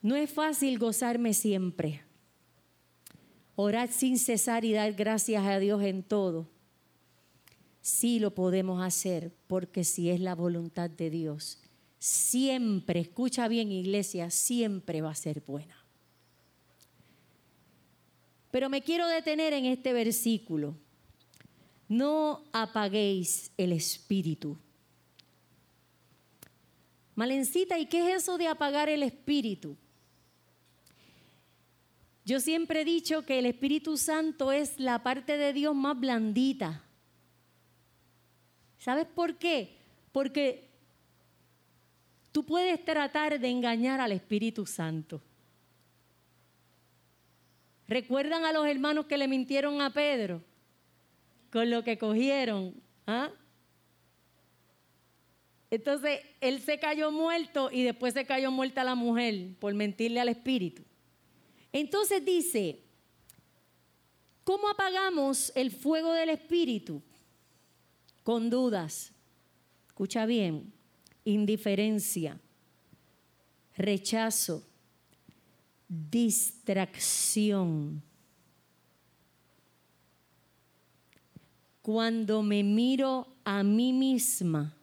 No 0.00 0.16
es 0.16 0.30
fácil 0.30 0.78
gozarme 0.78 1.34
siempre, 1.34 2.00
orar 3.54 3.92
sin 3.92 4.18
cesar 4.18 4.64
y 4.64 4.72
dar 4.72 4.94
gracias 4.94 5.44
a 5.44 5.58
Dios 5.58 5.82
en 5.82 6.02
todo 6.02 6.55
sí 7.86 8.18
lo 8.18 8.34
podemos 8.34 8.82
hacer, 8.82 9.32
porque 9.46 9.84
si 9.84 10.10
es 10.10 10.18
la 10.18 10.34
voluntad 10.34 10.90
de 10.90 11.08
Dios, 11.08 11.62
siempre, 12.00 12.98
escucha 12.98 13.46
bien 13.46 13.70
iglesia, 13.70 14.28
siempre 14.30 15.02
va 15.02 15.12
a 15.12 15.14
ser 15.14 15.40
buena. 15.40 15.84
Pero 18.50 18.68
me 18.68 18.82
quiero 18.82 19.06
detener 19.06 19.52
en 19.52 19.66
este 19.66 19.92
versículo. 19.92 20.76
No 21.88 22.42
apaguéis 22.52 23.52
el 23.56 23.70
espíritu. 23.70 24.58
Malencita, 27.14 27.78
¿y 27.78 27.86
qué 27.86 28.10
es 28.10 28.22
eso 28.22 28.36
de 28.36 28.48
apagar 28.48 28.88
el 28.88 29.04
espíritu? 29.04 29.76
Yo 32.24 32.40
siempre 32.40 32.80
he 32.80 32.84
dicho 32.84 33.24
que 33.24 33.38
el 33.38 33.46
Espíritu 33.46 33.96
Santo 33.96 34.50
es 34.50 34.80
la 34.80 35.04
parte 35.04 35.36
de 35.36 35.52
Dios 35.52 35.76
más 35.76 35.98
blandita 36.00 36.82
¿Sabes 38.86 39.06
por 39.08 39.34
qué? 39.34 39.76
Porque 40.12 40.70
tú 42.30 42.46
puedes 42.46 42.84
tratar 42.84 43.40
de 43.40 43.48
engañar 43.48 44.00
al 44.00 44.12
Espíritu 44.12 44.64
Santo. 44.64 45.20
¿Recuerdan 47.88 48.44
a 48.44 48.52
los 48.52 48.64
hermanos 48.64 49.06
que 49.06 49.18
le 49.18 49.26
mintieron 49.26 49.80
a 49.80 49.92
Pedro 49.92 50.40
con 51.50 51.68
lo 51.68 51.82
que 51.82 51.98
cogieron? 51.98 52.80
¿Ah? 53.08 53.32
Entonces, 55.68 56.20
él 56.40 56.60
se 56.60 56.78
cayó 56.78 57.10
muerto 57.10 57.70
y 57.72 57.82
después 57.82 58.14
se 58.14 58.24
cayó 58.24 58.52
muerta 58.52 58.84
la 58.84 58.94
mujer 58.94 59.56
por 59.58 59.74
mentirle 59.74 60.20
al 60.20 60.28
Espíritu. 60.28 60.84
Entonces 61.72 62.24
dice, 62.24 62.84
¿cómo 64.44 64.68
apagamos 64.68 65.50
el 65.56 65.72
fuego 65.72 66.12
del 66.12 66.28
Espíritu? 66.28 67.02
Con 68.26 68.50
dudas, 68.50 69.12
escucha 69.86 70.26
bien, 70.26 70.72
indiferencia, 71.24 72.40
rechazo, 73.76 74.64
distracción. 75.86 78.02
Cuando 81.82 82.42
me 82.42 82.64
miro 82.64 83.28
a 83.44 83.62
mí 83.62 83.92
misma 83.92 84.74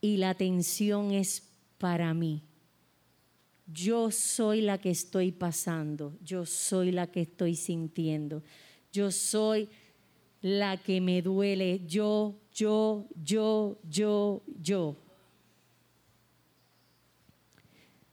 y 0.00 0.16
la 0.16 0.30
atención 0.30 1.12
es 1.12 1.40
para 1.78 2.12
mí. 2.14 2.42
Yo 3.72 4.10
soy 4.10 4.60
la 4.60 4.78
que 4.78 4.90
estoy 4.90 5.30
pasando, 5.30 6.18
yo 6.20 6.46
soy 6.46 6.90
la 6.90 7.06
que 7.06 7.20
estoy 7.20 7.54
sintiendo, 7.54 8.42
yo 8.92 9.12
soy 9.12 9.68
la 10.40 10.76
que 10.76 11.00
me 11.00 11.22
duele. 11.22 11.80
Yo, 11.86 12.34
yo, 12.52 13.06
yo, 13.22 13.78
yo, 13.88 14.42
yo. 14.60 14.96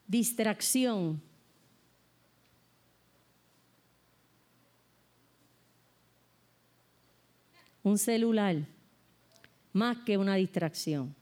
Distracción. 0.07 1.21
Un 7.83 7.97
celular, 7.97 8.55
más 9.73 9.97
que 10.05 10.17
una 10.17 10.35
distracción. 10.35 11.13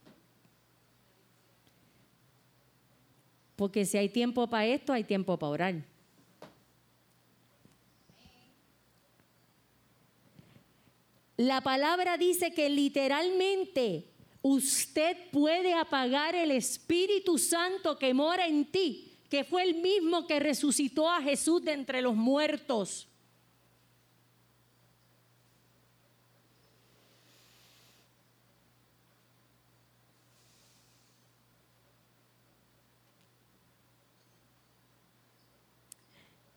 Porque 3.55 3.85
si 3.85 3.97
hay 3.97 4.09
tiempo 4.09 4.47
para 4.47 4.65
esto, 4.65 4.93
hay 4.93 5.03
tiempo 5.03 5.37
para 5.37 5.51
orar. 5.51 5.90
La 11.41 11.61
palabra 11.61 12.17
dice 12.17 12.53
que 12.53 12.69
literalmente 12.69 14.05
usted 14.43 15.17
puede 15.31 15.73
apagar 15.73 16.35
el 16.35 16.51
Espíritu 16.51 17.39
Santo 17.39 17.97
que 17.97 18.13
mora 18.13 18.45
en 18.45 18.65
ti, 18.71 19.17
que 19.27 19.43
fue 19.43 19.63
el 19.63 19.73
mismo 19.81 20.27
que 20.27 20.39
resucitó 20.39 21.09
a 21.09 21.19
Jesús 21.19 21.63
de 21.63 21.71
entre 21.71 22.03
los 22.03 22.15
muertos. 22.15 23.07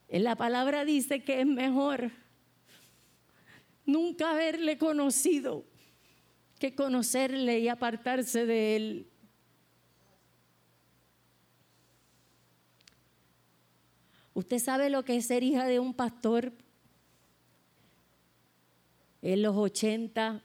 La 0.09 0.35
palabra 0.35 0.85
dice 0.85 1.23
que 1.23 1.41
es 1.41 1.47
mejor 1.47 2.11
nunca 3.85 4.31
haberle 4.31 4.77
conocido 4.77 5.65
que 6.59 6.75
conocerle 6.75 7.59
y 7.59 7.67
apartarse 7.67 8.45
de 8.45 8.75
él. 8.75 9.07
¿Usted 14.33 14.59
sabe 14.59 14.89
lo 14.89 15.03
que 15.03 15.17
es 15.17 15.27
ser 15.27 15.43
hija 15.43 15.65
de 15.65 15.79
un 15.79 15.93
pastor 15.93 16.53
en 19.21 19.41
los 19.41 19.55
80? 19.55 20.43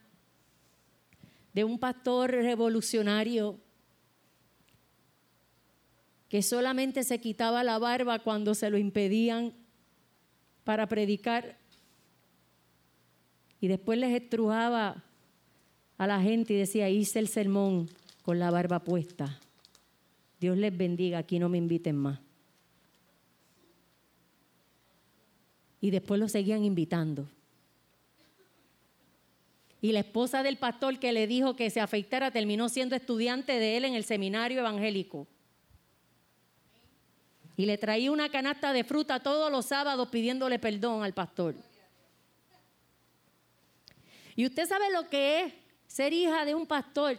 De 1.53 1.63
un 1.65 1.77
pastor 1.79 2.31
revolucionario 2.31 3.59
que 6.29 6.41
solamente 6.41 7.03
se 7.03 7.19
quitaba 7.19 7.61
la 7.65 7.77
barba 7.77 8.19
cuando 8.19 8.55
se 8.55 8.69
lo 8.69 8.77
impedían 8.77 9.53
para 10.63 10.87
predicar 10.87 11.60
y 13.61 13.67
después 13.67 13.99
les 13.99 14.11
estrujaba 14.11 15.03
a 15.99 16.07
la 16.07 16.19
gente 16.19 16.53
y 16.53 16.57
decía, 16.57 16.89
hice 16.89 17.19
el 17.19 17.27
sermón 17.27 17.87
con 18.23 18.39
la 18.39 18.49
barba 18.49 18.79
puesta. 18.79 19.39
Dios 20.39 20.57
les 20.57 20.75
bendiga, 20.75 21.19
aquí 21.19 21.37
no 21.37 21.47
me 21.47 21.59
inviten 21.59 21.95
más. 21.95 22.19
Y 25.79 25.91
después 25.91 26.19
lo 26.19 26.27
seguían 26.27 26.63
invitando. 26.63 27.27
Y 29.79 29.91
la 29.91 29.99
esposa 29.99 30.41
del 30.41 30.57
pastor 30.57 30.97
que 30.97 31.11
le 31.11 31.27
dijo 31.27 31.55
que 31.55 31.69
se 31.69 31.79
afeitara 31.79 32.31
terminó 32.31 32.67
siendo 32.67 32.95
estudiante 32.95 33.53
de 33.53 33.77
él 33.77 33.85
en 33.85 33.93
el 33.93 34.03
seminario 34.03 34.59
evangélico. 34.59 35.27
Y 37.57 37.67
le 37.67 37.77
traía 37.77 38.11
una 38.11 38.29
canasta 38.29 38.73
de 38.73 38.83
fruta 38.83 39.19
todos 39.19 39.51
los 39.51 39.67
sábados 39.67 40.07
pidiéndole 40.09 40.57
perdón 40.57 41.03
al 41.03 41.13
pastor. 41.13 41.55
Y 44.35 44.45
usted 44.45 44.67
sabe 44.67 44.91
lo 44.91 45.09
que 45.09 45.41
es 45.41 45.53
ser 45.87 46.13
hija 46.13 46.45
de 46.45 46.55
un 46.55 46.65
pastor 46.65 47.17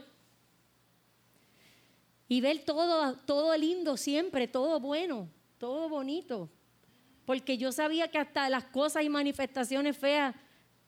y 2.29 2.41
ver 2.41 2.65
todo, 2.65 3.17
todo 3.27 3.57
lindo 3.57 3.97
siempre, 3.97 4.49
todo 4.49 4.81
bueno, 4.81 5.29
todo 5.59 5.89
bonito. 5.89 6.49
Porque 7.27 7.59
yo 7.59 7.73
sabía 7.73 8.09
que 8.09 8.19
hasta 8.19 8.49
las 8.49 8.65
cosas 8.65 9.05
y 9.05 9.09
manifestaciones 9.09 9.97
feas 9.97 10.35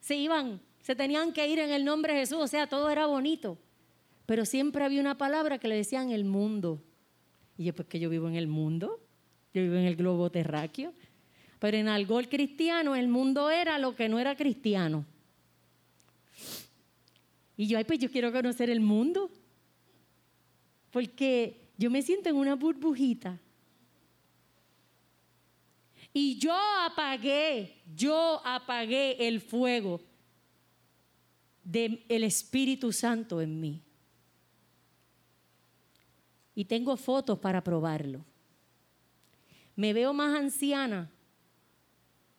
se 0.01 0.17
iban, 0.17 0.61
se 0.81 0.97
tenían 0.97 1.33
que 1.33 1.47
ir 1.47 1.59
en 1.59 1.71
el 1.71 1.85
nombre 1.85 2.15
de 2.15 2.21
Jesús, 2.21 2.39
o 2.39 2.47
sea, 2.47 2.67
todo 2.67 2.89
era 2.91 3.07
bonito. 3.07 3.59
Pero 4.27 4.47
siempre 4.47 4.85
había 4.85 5.01
una 5.01 5.19
palabra 5.19 5.59
que 5.59 5.69
le 5.69 5.77
decían 5.77 6.11
el 6.11 6.25
mundo. 6.25 6.83
Y 7.59 7.65
yo, 7.65 7.75
pues 7.75 7.89
que 7.89 8.01
yo 8.01 8.09
vivo 8.09 8.29
en 8.29 8.37
el 8.37 8.47
mundo, 8.47 9.01
yo 9.53 9.63
vivo 9.63 9.75
en 9.75 9.85
el 9.85 9.97
globo 9.97 10.31
terráqueo. 10.31 10.93
Pero 11.59 11.77
en 11.77 11.89
algo 11.89 12.21
cristiano, 12.23 12.97
el 12.97 13.09
mundo 13.09 13.51
era 13.51 13.79
lo 13.79 13.95
que 13.95 14.09
no 14.09 14.19
era 14.19 14.35
cristiano. 14.35 15.05
Y 17.57 17.67
yo, 17.67 17.79
ay, 17.79 17.85
pues 17.85 17.99
yo 17.99 18.11
quiero 18.11 18.33
conocer 18.33 18.71
el 18.71 18.81
mundo. 18.81 19.31
Porque 20.91 21.71
yo 21.77 21.91
me 21.91 22.03
siento 22.03 22.29
en 22.29 22.37
una 22.37 22.55
burbujita. 22.55 23.41
Y 26.13 26.39
yo 26.39 26.55
apagué, 26.83 27.83
yo 27.95 28.41
apagué 28.45 29.27
el 29.27 29.41
fuego 29.41 30.01
del 31.65 32.05
Espíritu 32.09 32.93
Santo 32.93 33.41
en 33.41 33.59
mí. 33.59 33.83
Y 36.55 36.67
tengo 36.67 36.97
fotos 36.97 37.39
para 37.41 37.65
probarlo. 37.65 38.25
Me 39.75 39.93
veo 39.93 40.13
más 40.13 40.39
anciana 40.39 41.11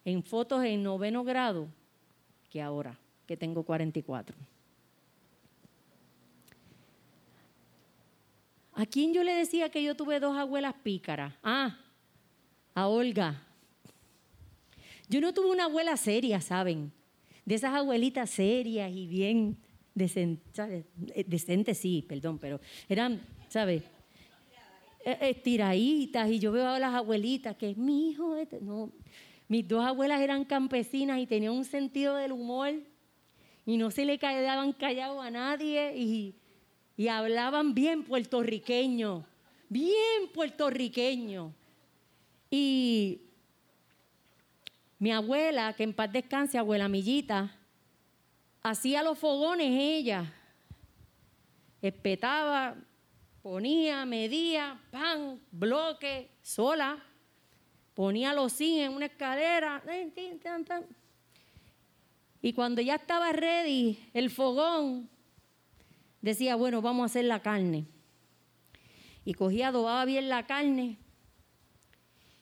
en 0.05 0.23
fotos 0.23 0.63
en 0.63 0.81
noveno 0.83 1.25
grado 1.25 1.67
que 2.49 2.61
ahora, 2.61 2.97
que 3.25 3.35
tengo 3.35 3.63
44. 3.63 4.54
¿A 8.75 8.85
quién 8.85 9.13
yo 9.13 9.23
le 9.23 9.33
decía 9.33 9.69
que 9.69 9.81
yo 9.81 9.95
tuve 9.95 10.19
dos 10.19 10.37
abuelas 10.37 10.73
pícaras? 10.83 11.33
Ah, 11.41 11.79
a 12.73 12.87
Olga. 12.87 13.41
Yo 15.07 15.21
no 15.21 15.33
tuve 15.33 15.49
una 15.49 15.65
abuela 15.65 15.95
seria, 15.95 16.41
¿saben? 16.41 16.91
De 17.45 17.55
esas 17.55 17.73
abuelitas 17.73 18.29
serias 18.29 18.91
y 18.91 19.07
bien 19.07 19.57
decentes, 19.93 20.59
eh, 20.59 21.23
decentes, 21.25 21.77
sí, 21.77 22.03
perdón, 22.05 22.37
pero 22.37 22.59
eran, 22.89 23.21
¿sabes? 23.47 23.83
E, 25.05 25.29
estiraditas 25.29 26.29
y 26.29 26.39
yo 26.39 26.51
veo 26.51 26.67
a 26.67 26.79
las 26.79 26.93
abuelitas 26.93 27.55
que 27.55 27.75
mi 27.75 28.09
hijo, 28.09 28.35
este", 28.35 28.59
no, 28.59 28.91
mis 29.47 29.65
dos 29.65 29.85
abuelas 29.85 30.19
eran 30.19 30.43
campesinas 30.43 31.19
y 31.19 31.27
tenían 31.27 31.53
un 31.53 31.63
sentido 31.63 32.15
del 32.15 32.33
humor 32.33 32.73
y 33.65 33.77
no 33.77 33.89
se 33.89 34.03
le 34.03 34.19
quedaban 34.19 34.73
callados 34.73 35.23
a 35.23 35.31
nadie 35.31 35.95
y 35.95 36.35
y 36.97 37.07
hablaban 37.07 37.73
bien 37.73 38.03
puertorriqueño, 38.03 39.25
bien 39.69 40.29
puertorriqueño. 40.33 41.53
Y 42.49 43.21
mi 44.99 45.11
abuela, 45.11 45.73
que 45.73 45.83
en 45.83 45.93
paz 45.93 46.11
descanse, 46.11 46.57
abuela 46.57 46.87
Millita, 46.87 47.53
hacía 48.63 49.03
los 49.03 49.19
fogones 49.19 49.67
ella. 49.71 50.33
Espetaba, 51.81 52.75
ponía, 53.41 54.05
medía, 54.05 54.79
pan, 54.89 55.39
bloque, 55.51 56.29
sola. 56.41 56.97
Ponía 57.93 58.33
los 58.33 58.53
zinc 58.53 58.79
en 58.79 58.93
una 58.93 59.05
escalera. 59.05 59.83
Y 62.41 62.53
cuando 62.53 62.81
ya 62.81 62.95
estaba 62.95 63.31
ready 63.31 63.99
el 64.13 64.29
fogón, 64.29 65.09
decía, 66.25 66.55
bueno, 66.55 66.81
vamos 66.81 67.03
a 67.03 67.05
hacer 67.05 67.25
la 67.25 67.41
carne. 67.41 67.85
Y 69.23 69.35
cogía, 69.35 69.67
adobaba 69.67 70.03
bien 70.05 70.27
la 70.27 70.45
carne. 70.47 70.97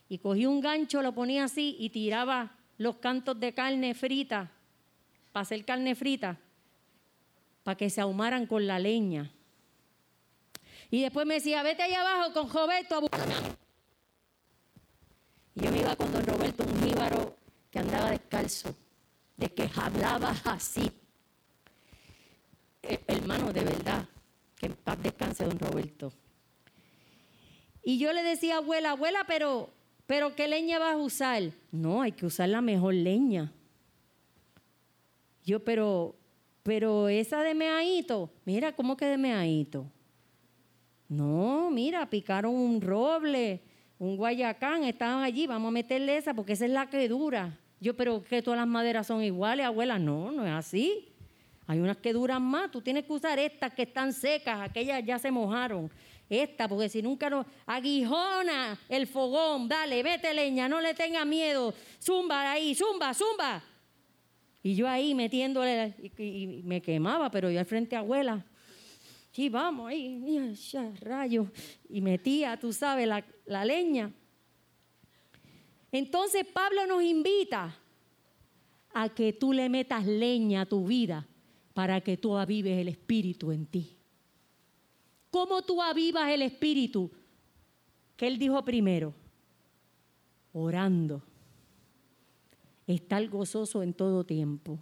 Y 0.08 0.19
cogía 0.19 0.50
un 0.50 0.62
gancho, 0.62 1.02
lo 1.02 1.13
ponía 1.13 1.43
así 1.43 1.76
y 1.78 1.89
tiraba 1.89 2.56
los 2.78 2.98
cantos 2.98 3.39
de 3.39 3.54
carne 3.54 3.93
frita, 3.93 4.52
para 5.32 5.41
hacer 5.41 5.65
carne 5.65 5.96
frita, 5.96 6.39
para 7.63 7.78
que 7.78 7.89
se 7.89 8.02
ahumaran 8.02 8.46
con 8.46 8.65
la 8.65 8.80
leña. 8.80 9.30
Y 10.89 11.02
después 11.02 11.26
me 11.26 11.36
decía, 11.36 11.62
vete 11.62 11.84
allá 11.84 12.02
abajo 12.02 12.34
con 12.34 12.50
Roberto 12.50 12.98
a 12.98 13.02
Y 15.56 15.62
yo 15.62 15.72
me 15.72 15.80
iba 15.80 15.96
con 15.96 16.12
don 16.13 16.26
Roberto, 16.26 16.63
un 16.63 16.84
jíbaro 16.84 17.36
que 17.69 17.80
andaba 17.80 18.12
descalzo, 18.12 18.76
de 19.36 19.50
que 19.50 19.69
hablaba 19.76 20.34
así. 20.46 20.89
Hermano, 22.84 23.54
de 23.54 23.63
verdad, 23.63 24.08
que 24.58 24.65
en 24.65 24.74
paz 24.74 25.02
descanse 25.02 25.46
don 25.46 25.58
Roberto. 25.58 26.12
Y 27.82 27.98
yo 27.98 28.13
le 28.13 28.24
decía, 28.24 28.58
abuela, 28.58 28.91
abuela, 28.91 29.26
pero, 29.28 29.69
pero 30.06 30.36
¿qué 30.36 30.48
leña 30.48 30.80
vas 30.80 30.93
a 30.93 30.98
usar? 30.98 31.43
No, 31.72 32.02
hay 32.02 32.12
que 32.12 32.26
usar 32.26 32.50
la 32.50 32.62
mejor 32.62 32.93
leña. 32.93 33.52
Yo, 35.46 35.63
pero, 35.63 36.15
pero 36.63 37.10
esa 37.10 37.41
de 37.43 37.54
meadito, 37.54 38.30
mira, 38.46 38.74
¿cómo 38.74 38.96
que 38.96 39.06
de 39.06 39.17
meadito? 39.17 39.86
No, 41.10 41.69
mira, 41.72 42.10
picaron 42.10 42.56
un 42.56 42.82
roble, 42.82 43.62
un 44.00 44.17
guayacán, 44.17 44.84
estaban 44.84 45.24
allí, 45.24 45.48
vamos 45.48 45.69
a 45.69 45.72
meterle 45.72 46.17
esa 46.17 46.34
porque 46.34 46.54
esa 46.54 46.65
es 46.65 46.72
la 46.72 46.89
que 46.89 47.08
dura. 47.08 47.60
Yo, 47.80 47.96
pero 47.96 48.24
que 48.24 48.41
todas 48.41 48.60
las 48.60 48.67
maderas 48.67 49.08
son 49.08 49.22
iguales, 49.22 49.65
abuela, 49.65 50.00
no, 50.00 50.32
no 50.32 50.46
es 50.46 50.54
así. 50.54 51.12
Hay 51.65 51.80
unas 51.80 51.97
que 51.97 52.12
duran 52.12 52.41
más, 52.41 52.71
tú 52.71 52.82
tienes 52.82 53.06
que 53.06 53.13
usar 53.13 53.39
estas 53.39 53.73
que 53.73 53.84
están 53.84 54.12
secas, 54.12 54.62
aquellas 54.62 55.04
ya 55.06 55.17
se 55.17 55.32
mojaron. 55.32 55.89
Esta, 56.30 56.67
porque 56.67 56.89
si 56.89 57.02
nunca 57.02 57.30
no. 57.30 57.45
Aguijona 57.65 58.78
el 58.89 59.08
fogón, 59.08 59.67
dale, 59.67 60.02
vete 60.04 60.34
leña, 60.34 60.67
no 60.67 60.82
le 60.82 60.93
tenga 60.93 61.23
miedo. 61.26 61.73
Zumba 62.02 62.52
ahí, 62.52 62.76
zumba, 62.76 63.13
zumba. 63.13 63.63
Y 64.62 64.76
yo 64.76 64.88
ahí 64.88 65.13
metiéndole, 65.13 65.93
y, 66.17 66.62
me 66.63 66.82
quemaba, 66.82 67.30
pero 67.30 67.49
yo 67.49 67.60
al 67.60 67.65
frente 67.65 67.95
abuela. 67.95 68.45
Sí, 69.32 69.49
vamos 69.49 69.89
ahí, 69.89 70.54
ya, 70.56 70.91
rayos. 71.02 71.47
Y 71.89 72.02
metía, 72.02 72.58
tú 72.58 72.71
sabes, 72.71 73.08
la 73.08 73.65
leña. 73.65 74.12
Entonces 75.91 76.45
Pablo 76.45 76.88
nos 76.88 77.04
invita 77.04 77.78
a 78.93 79.10
que 79.10 79.34
tú 79.34 79.54
le 79.54 79.69
metas 79.69 80.06
leña 80.06 80.62
a 80.62 80.65
tu 80.65 80.86
vida 80.86 81.28
para 81.73 82.01
que 82.01 82.17
tú 82.17 82.38
avives 82.38 82.77
el 82.77 82.88
espíritu 82.88 83.51
en 83.51 83.65
ti. 83.65 83.97
¿Cómo 85.31 85.63
tú 85.63 85.81
avivas 85.81 86.29
el 86.29 86.43
espíritu? 86.43 87.12
Que 88.15 88.27
él 88.27 88.38
dijo 88.38 88.63
primero, 88.63 89.13
orando. 90.53 91.23
Estar 92.86 93.27
gozoso 93.29 93.81
en 93.81 93.93
todo 93.93 94.23
tiempo. 94.23 94.77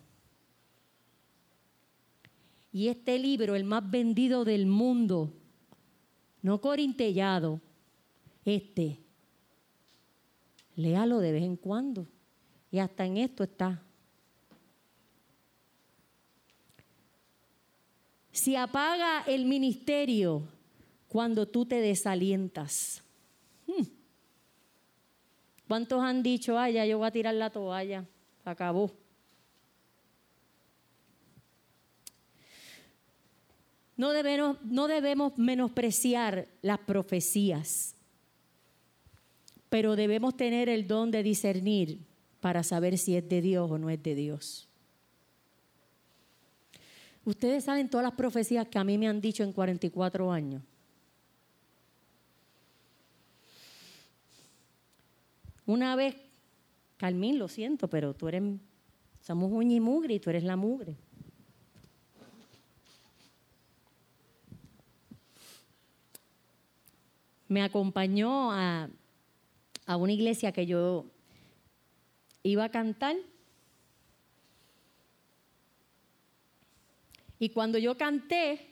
Y 2.74 2.88
este 2.88 3.18
libro, 3.20 3.56
el 3.56 3.64
más 3.64 3.90
vendido 3.90 4.44
del 4.44 4.66
mundo, 4.66 5.32
no 6.42 6.60
corintellado, 6.60 7.62
este, 8.44 9.00
léalo 10.76 11.20
de 11.20 11.32
vez 11.32 11.44
en 11.44 11.58
cuando. 11.58 12.08
Y 12.72 12.80
hasta 12.80 13.06
en 13.06 13.18
esto 13.18 13.44
está. 13.44 13.84
Si 18.32 18.56
apaga 18.56 19.24
el 19.28 19.46
ministerio 19.46 20.48
cuando 21.12 21.46
tú 21.46 21.66
te 21.66 21.82
desalientas. 21.82 23.04
Hmm. 23.68 23.84
¿Cuántos 25.68 26.02
han 26.02 26.24
dicho, 26.24 26.58
ay, 26.58 26.74
ya 26.74 26.86
yo 26.86 27.00
voy 27.00 27.08
a 27.08 27.12
tirar 27.12 27.36
la 27.36 27.50
toalla? 27.50 28.06
Acabó. 28.46 28.92
No 33.98 34.14
debemos, 34.14 34.58
no 34.64 34.88
debemos 34.88 35.38
menospreciar 35.38 36.48
las 36.62 36.80
profecías, 36.80 37.94
pero 39.70 39.98
debemos 39.98 40.38
tener 40.38 40.70
el 40.70 40.88
don 40.88 41.12
de 41.12 41.24
discernir 41.24 42.00
para 42.40 42.64
saber 42.64 42.98
si 42.98 43.18
es 43.18 43.28
de 43.28 43.42
Dios 43.42 43.70
o 43.70 43.78
no 43.78 43.90
es 43.90 44.02
de 44.02 44.16
Dios. 44.16 44.71
Ustedes 47.24 47.66
saben 47.66 47.90
todas 47.90 48.04
las 48.04 48.14
profecías 48.14 48.68
que 48.68 48.80
a 48.80 48.84
mí 48.84 48.98
me 48.98 49.08
han 49.08 49.22
dicho 49.22 49.44
en 49.44 49.54
44 49.54 50.32
años. 50.32 50.64
Una 55.68 55.96
vez, 55.96 56.16
Carmín, 56.98 57.38
lo 57.38 57.48
siento, 57.48 57.88
pero 57.88 58.16
tú 58.16 58.28
eres, 58.28 58.44
somos 59.22 59.52
uña 59.52 59.76
y 59.76 59.80
mugre 59.80 60.16
y 60.16 60.20
tú 60.20 60.32
eres 60.32 60.44
la 60.44 60.56
mugre. 60.56 60.96
Me 67.48 67.62
acompañó 67.62 68.52
a, 68.52 68.90
a 69.86 69.96
una 69.98 70.14
iglesia 70.14 70.52
que 70.52 70.66
yo 70.66 71.06
iba 72.44 72.64
a 72.64 72.70
cantar 72.70 73.16
Y 77.42 77.50
cuando 77.50 77.80
yo 77.80 77.98
canté, 77.98 78.68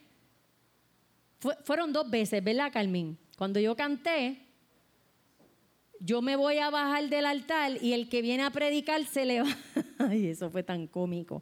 fueron 1.64 1.92
dos 1.92 2.08
veces, 2.08 2.44
¿verdad, 2.44 2.72
Carmín? 2.72 3.18
Cuando 3.36 3.60
yo 3.60 3.76
canté, 3.76 4.46
yo 6.00 6.22
me 6.22 6.36
voy 6.36 6.60
a 6.60 6.70
bajar 6.70 7.10
del 7.10 7.26
altar 7.26 7.82
y 7.82 7.94
el 7.94 8.10
que 8.10 8.22
viene 8.22 8.44
a 8.44 8.52
predicar 8.52 9.04
se 9.06 9.26
le 9.26 9.42
va. 9.42 9.58
Ay, 9.98 10.28
eso 10.28 10.52
fue 10.52 10.62
tan 10.62 10.86
cómico. 10.86 11.42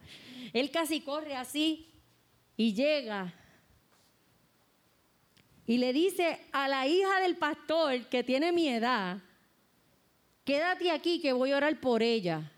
Él 0.53 0.71
casi 0.71 1.01
corre 1.01 1.35
así 1.35 1.89
y 2.55 2.73
llega 2.73 3.33
y 5.65 5.79
le 5.79 5.91
dice 5.91 6.39
a 6.53 6.69
la 6.69 6.87
hija 6.87 7.19
del 7.19 7.35
pastor 7.35 8.05
que 8.05 8.23
tiene 8.23 8.53
mi 8.53 8.69
edad, 8.69 9.17
quédate 10.45 10.91
aquí 10.91 11.19
que 11.19 11.33
voy 11.33 11.51
a 11.51 11.57
orar 11.57 11.77
por 11.81 12.01
ella. 12.01 12.53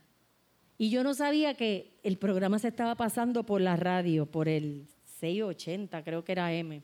Y 0.79 0.89
yo 0.89 1.03
no 1.03 1.13
sabía 1.13 1.53
que 1.55 1.99
el 2.03 2.17
programa 2.17 2.57
se 2.57 2.69
estaba 2.69 2.95
pasando 2.95 3.45
por 3.45 3.59
la 3.59 3.75
radio, 3.75 4.25
por 4.25 4.47
el 4.47 4.87
680, 5.19 6.03
creo 6.03 6.23
que 6.23 6.31
era 6.31 6.51
M. 6.53 6.81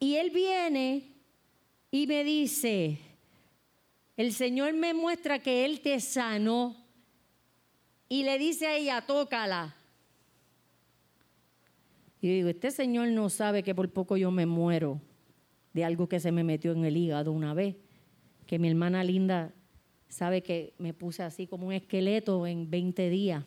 Y 0.00 0.16
él 0.16 0.30
viene 0.30 1.14
y 1.92 2.08
me 2.08 2.24
dice, 2.24 2.98
el 4.16 4.32
Señor 4.32 4.74
me 4.74 4.92
muestra 4.92 5.38
que 5.38 5.64
Él 5.64 5.80
te 5.80 6.00
sanó. 6.00 6.76
Y 8.08 8.24
le 8.24 8.36
dice 8.38 8.66
a 8.66 8.76
ella, 8.76 9.00
tócala. 9.06 9.76
Y 12.20 12.26
yo 12.26 12.32
digo, 12.34 12.48
este 12.48 12.72
Señor 12.72 13.06
no 13.10 13.30
sabe 13.30 13.62
que 13.62 13.76
por 13.76 13.88
poco 13.92 14.16
yo 14.16 14.32
me 14.32 14.44
muero 14.44 15.00
de 15.72 15.84
algo 15.84 16.08
que 16.08 16.18
se 16.18 16.32
me 16.32 16.42
metió 16.42 16.72
en 16.72 16.84
el 16.84 16.96
hígado 16.96 17.30
una 17.30 17.54
vez. 17.54 17.76
Que 18.46 18.58
mi 18.58 18.68
hermana 18.68 19.04
linda 19.04 19.54
sabe 20.08 20.42
que 20.42 20.74
me 20.78 20.94
puse 20.94 21.22
así 21.22 21.46
como 21.46 21.66
un 21.66 21.72
esqueleto 21.72 22.46
en 22.46 22.70
20 22.70 23.10
días. 23.10 23.44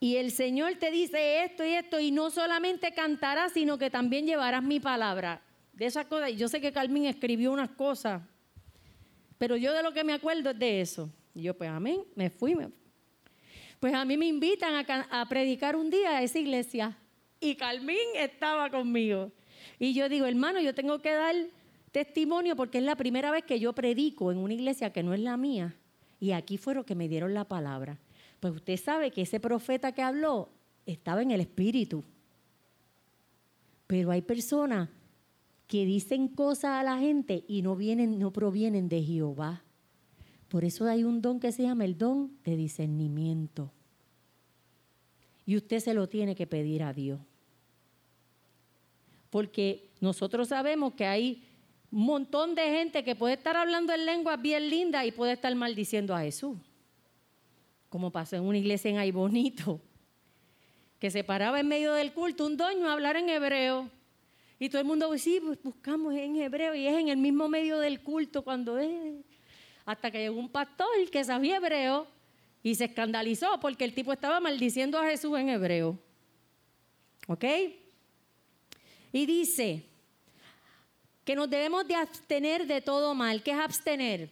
Y 0.00 0.16
el 0.16 0.32
Señor 0.32 0.74
te 0.80 0.90
dice 0.90 1.44
esto 1.44 1.64
y 1.64 1.74
esto, 1.74 2.00
y 2.00 2.10
no 2.10 2.30
solamente 2.30 2.92
cantarás, 2.92 3.52
sino 3.52 3.78
que 3.78 3.88
también 3.88 4.26
llevarás 4.26 4.62
mi 4.62 4.80
palabra. 4.80 5.42
De 5.72 5.86
esas 5.86 6.06
cosas, 6.06 6.34
yo 6.36 6.48
sé 6.48 6.60
que 6.60 6.72
Carmen 6.72 7.06
escribió 7.06 7.52
unas 7.52 7.70
cosas, 7.70 8.20
pero 9.38 9.56
yo 9.56 9.72
de 9.72 9.82
lo 9.82 9.92
que 9.92 10.02
me 10.02 10.12
acuerdo 10.12 10.50
es 10.50 10.58
de 10.58 10.80
eso. 10.80 11.08
Y 11.34 11.42
yo, 11.42 11.56
pues 11.56 11.70
amén, 11.70 12.02
me 12.16 12.30
fui. 12.30 12.56
Pues 13.78 13.94
a 13.94 14.04
mí 14.04 14.16
me 14.16 14.26
invitan 14.26 14.74
a, 14.74 15.20
a 15.20 15.28
predicar 15.28 15.76
un 15.76 15.88
día 15.88 16.18
a 16.18 16.22
esa 16.22 16.38
iglesia, 16.38 16.98
y 17.42 17.56
Carmen 17.56 17.96
estaba 18.14 18.70
conmigo. 18.70 19.32
Y 19.80 19.94
yo 19.94 20.08
digo, 20.08 20.26
hermano, 20.26 20.60
yo 20.60 20.74
tengo 20.74 21.00
que 21.00 21.10
dar 21.10 21.34
testimonio 21.92 22.56
porque 22.56 22.78
es 22.78 22.84
la 22.84 22.96
primera 22.96 23.30
vez 23.30 23.44
que 23.44 23.60
yo 23.60 23.74
predico 23.74 24.32
en 24.32 24.38
una 24.38 24.54
iglesia 24.54 24.92
que 24.92 25.02
no 25.02 25.14
es 25.14 25.20
la 25.20 25.36
mía. 25.36 25.76
Y 26.18 26.32
aquí 26.32 26.56
fueron 26.56 26.84
que 26.84 26.94
me 26.94 27.08
dieron 27.08 27.34
la 27.34 27.44
palabra. 27.44 27.98
Pues 28.40 28.54
usted 28.54 28.76
sabe 28.76 29.10
que 29.10 29.22
ese 29.22 29.38
profeta 29.38 29.92
que 29.92 30.02
habló 30.02 30.48
estaba 30.86 31.22
en 31.22 31.30
el 31.30 31.40
Espíritu. 31.40 32.02
Pero 33.86 34.10
hay 34.10 34.22
personas 34.22 34.88
que 35.66 35.84
dicen 35.84 36.28
cosas 36.28 36.72
a 36.72 36.82
la 36.82 36.98
gente 36.98 37.44
y 37.46 37.62
no 37.62 37.76
vienen, 37.76 38.18
no 38.18 38.32
provienen 38.32 38.88
de 38.88 39.02
Jehová. 39.02 39.62
Por 40.48 40.64
eso 40.64 40.86
hay 40.86 41.04
un 41.04 41.22
don 41.22 41.40
que 41.40 41.52
se 41.52 41.62
llama 41.62 41.84
el 41.84 41.96
don 41.96 42.32
de 42.44 42.56
discernimiento. 42.56 43.70
Y 45.46 45.56
usted 45.56 45.80
se 45.80 45.94
lo 45.94 46.08
tiene 46.08 46.34
que 46.34 46.46
pedir 46.46 46.82
a 46.82 46.92
Dios. 46.92 47.20
Porque 49.30 49.88
nosotros 50.00 50.48
sabemos 50.48 50.92
que 50.94 51.06
hay 51.06 51.42
un 51.92 52.06
montón 52.06 52.54
de 52.54 52.62
gente 52.62 53.04
que 53.04 53.14
puede 53.14 53.34
estar 53.34 53.54
hablando 53.54 53.92
en 53.92 54.06
lenguas 54.06 54.40
bien 54.40 54.70
lindas 54.70 55.04
y 55.04 55.12
puede 55.12 55.32
estar 55.32 55.54
maldiciendo 55.54 56.14
a 56.14 56.22
Jesús. 56.22 56.56
Como 57.90 58.10
pasó 58.10 58.36
en 58.36 58.44
una 58.44 58.56
iglesia 58.56 58.90
en 58.90 58.96
ahí 58.96 59.10
bonito, 59.10 59.78
que 60.98 61.10
se 61.10 61.22
paraba 61.22 61.60
en 61.60 61.68
medio 61.68 61.92
del 61.92 62.14
culto 62.14 62.46
un 62.46 62.56
doño 62.56 62.88
a 62.88 62.94
hablar 62.94 63.16
en 63.16 63.28
hebreo. 63.28 63.90
Y 64.58 64.70
todo 64.70 64.80
el 64.80 64.86
mundo 64.86 65.12
sí, 65.18 65.38
pues 65.44 65.62
buscamos 65.62 66.14
en 66.14 66.36
hebreo 66.36 66.74
y 66.74 66.86
es 66.86 66.94
en 66.94 67.08
el 67.08 67.18
mismo 67.18 67.46
medio 67.46 67.78
del 67.78 68.00
culto 68.00 68.42
cuando 68.42 68.78
es. 68.78 69.22
Hasta 69.84 70.10
que 70.10 70.18
llegó 70.18 70.38
un 70.38 70.48
pastor 70.48 70.88
que 71.10 71.22
sabía 71.24 71.56
hebreo 71.56 72.06
y 72.62 72.74
se 72.74 72.86
escandalizó 72.86 73.60
porque 73.60 73.84
el 73.84 73.92
tipo 73.92 74.14
estaba 74.14 74.40
maldiciendo 74.40 74.98
a 74.98 75.04
Jesús 75.04 75.38
en 75.38 75.50
hebreo. 75.50 75.98
¿Ok? 77.26 77.44
Y 79.12 79.26
dice, 79.26 79.91
que 81.32 81.36
nos 81.36 81.48
debemos 81.48 81.88
de 81.88 81.94
abstener 81.94 82.66
de 82.66 82.82
todo 82.82 83.14
mal. 83.14 83.42
¿Qué 83.42 83.52
es 83.52 83.58
abstener? 83.58 84.28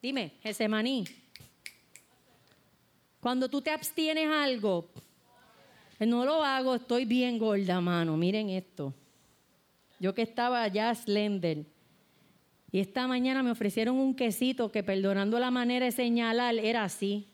Dime, 0.00 0.34
Gesemaní. 0.40 1.04
Cuando 3.18 3.48
tú 3.48 3.60
te 3.60 3.72
abstienes 3.72 4.30
algo, 4.30 4.88
no 5.98 6.24
lo 6.24 6.44
hago, 6.44 6.76
estoy 6.76 7.06
bien 7.06 7.40
gorda, 7.40 7.80
mano. 7.80 8.16
Miren 8.16 8.50
esto. 8.50 8.94
Yo 9.98 10.14
que 10.14 10.22
estaba 10.22 10.68
ya 10.68 10.94
slender. 10.94 11.66
Y 12.70 12.78
esta 12.78 13.08
mañana 13.08 13.42
me 13.42 13.50
ofrecieron 13.50 13.96
un 13.96 14.14
quesito 14.14 14.70
que, 14.70 14.84
perdonando 14.84 15.40
la 15.40 15.50
manera 15.50 15.86
de 15.86 15.90
señalar, 15.90 16.54
era 16.54 16.84
así. 16.84 17.26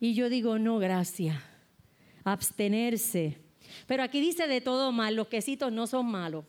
Y 0.00 0.14
yo 0.14 0.28
digo, 0.28 0.58
no, 0.58 0.80
gracias. 0.80 1.40
Abstenerse. 2.24 3.38
Pero 3.86 4.02
aquí 4.02 4.20
dice 4.20 4.48
de 4.48 4.60
todo 4.60 4.90
mal, 4.90 5.14
los 5.14 5.28
quesitos 5.28 5.70
no 5.70 5.86
son 5.86 6.06
malos. 6.06 6.44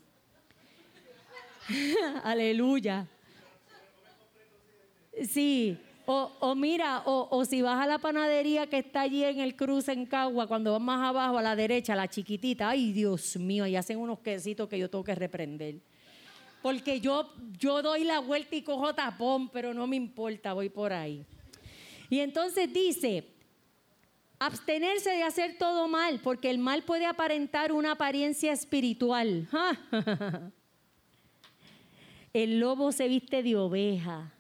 Aleluya. 2.23 3.07
Sí. 5.27 5.77
O, 6.11 6.55
mira, 6.55 7.03
o, 7.05 7.45
si 7.45 7.61
vas 7.61 7.79
a 7.79 7.85
la 7.85 7.99
panadería 7.99 8.65
que 8.65 8.79
está 8.79 9.01
allí 9.01 9.23
en 9.23 9.39
el 9.39 9.55
cruce 9.55 9.91
en 9.91 10.07
Cagua, 10.07 10.47
cuando 10.47 10.71
vas 10.71 10.81
más 10.81 11.07
abajo 11.07 11.37
a 11.37 11.41
la 11.43 11.55
derecha, 11.55 11.95
la 11.95 12.07
chiquitita, 12.07 12.69
ay 12.69 12.91
Dios 12.91 13.37
mío, 13.37 13.67
y 13.67 13.75
hacen 13.75 13.99
unos 13.99 14.19
quesitos 14.19 14.67
que 14.67 14.79
yo 14.79 14.89
tengo 14.89 15.03
que 15.03 15.13
reprender. 15.13 15.75
Porque 16.63 16.99
yo, 16.99 17.31
yo 17.59 17.83
doy 17.83 18.05
la 18.05 18.19
vuelta 18.19 18.55
y 18.55 18.63
cojo 18.63 18.95
tapón, 18.95 19.49
pero 19.49 19.71
no 19.75 19.85
me 19.85 19.97
importa, 19.97 20.53
voy 20.53 20.69
por 20.69 20.93
ahí. 20.93 21.23
Y 22.09 22.21
entonces 22.21 22.73
dice, 22.73 23.27
Abstenerse 24.41 25.09
de 25.09 25.23
hacer 25.23 25.57
todo 25.57 25.89
mal, 25.89 26.21
porque 26.23 26.49
el 26.49 26.59
mal 26.59 26.83
puede 26.83 27.05
aparentar 27.05 27.73
una 27.73 27.91
apariencia 27.91 28.53
espiritual. 28.53 29.49
El 32.33 32.59
lobo 32.59 32.91
se 32.91 33.07
viste 33.07 33.43
de 33.43 33.55
oveja. 33.55 34.33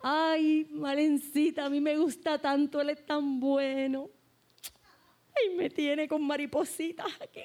Ay, 0.00 0.66
Malencita, 0.70 1.66
a 1.66 1.70
mí 1.70 1.80
me 1.80 1.96
gusta 1.96 2.38
tanto, 2.38 2.80
él 2.80 2.90
es 2.90 3.04
tan 3.04 3.40
bueno. 3.40 4.10
Ay, 5.34 5.56
me 5.56 5.70
tiene 5.70 6.08
con 6.08 6.22
maripositas 6.26 7.06
aquí. 7.20 7.42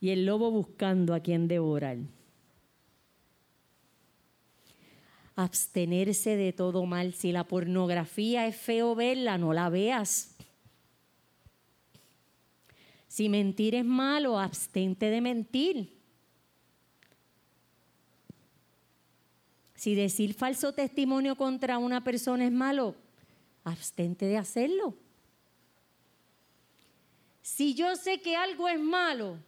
Y 0.00 0.10
el 0.10 0.24
lobo 0.24 0.50
buscando 0.50 1.14
a 1.14 1.20
quien 1.20 1.46
devorar. 1.46 1.98
abstenerse 5.42 6.36
de 6.36 6.52
todo 6.52 6.86
mal. 6.86 7.14
Si 7.14 7.32
la 7.32 7.44
pornografía 7.44 8.46
es 8.46 8.56
feo 8.56 8.94
verla, 8.94 9.38
no 9.38 9.52
la 9.52 9.68
veas. 9.68 10.36
Si 13.08 13.28
mentir 13.28 13.74
es 13.74 13.84
malo, 13.84 14.38
abstente 14.38 15.10
de 15.10 15.20
mentir. 15.20 15.99
Si 19.80 19.94
decir 19.94 20.34
falso 20.34 20.74
testimonio 20.74 21.36
contra 21.36 21.78
una 21.78 22.04
persona 22.04 22.44
es 22.44 22.52
malo, 22.52 22.94
abstente 23.64 24.26
de 24.26 24.36
hacerlo. 24.36 24.94
Si 27.40 27.72
yo 27.72 27.96
sé 27.96 28.20
que 28.20 28.36
algo 28.36 28.68
es 28.68 28.78
malo, 28.78 29.38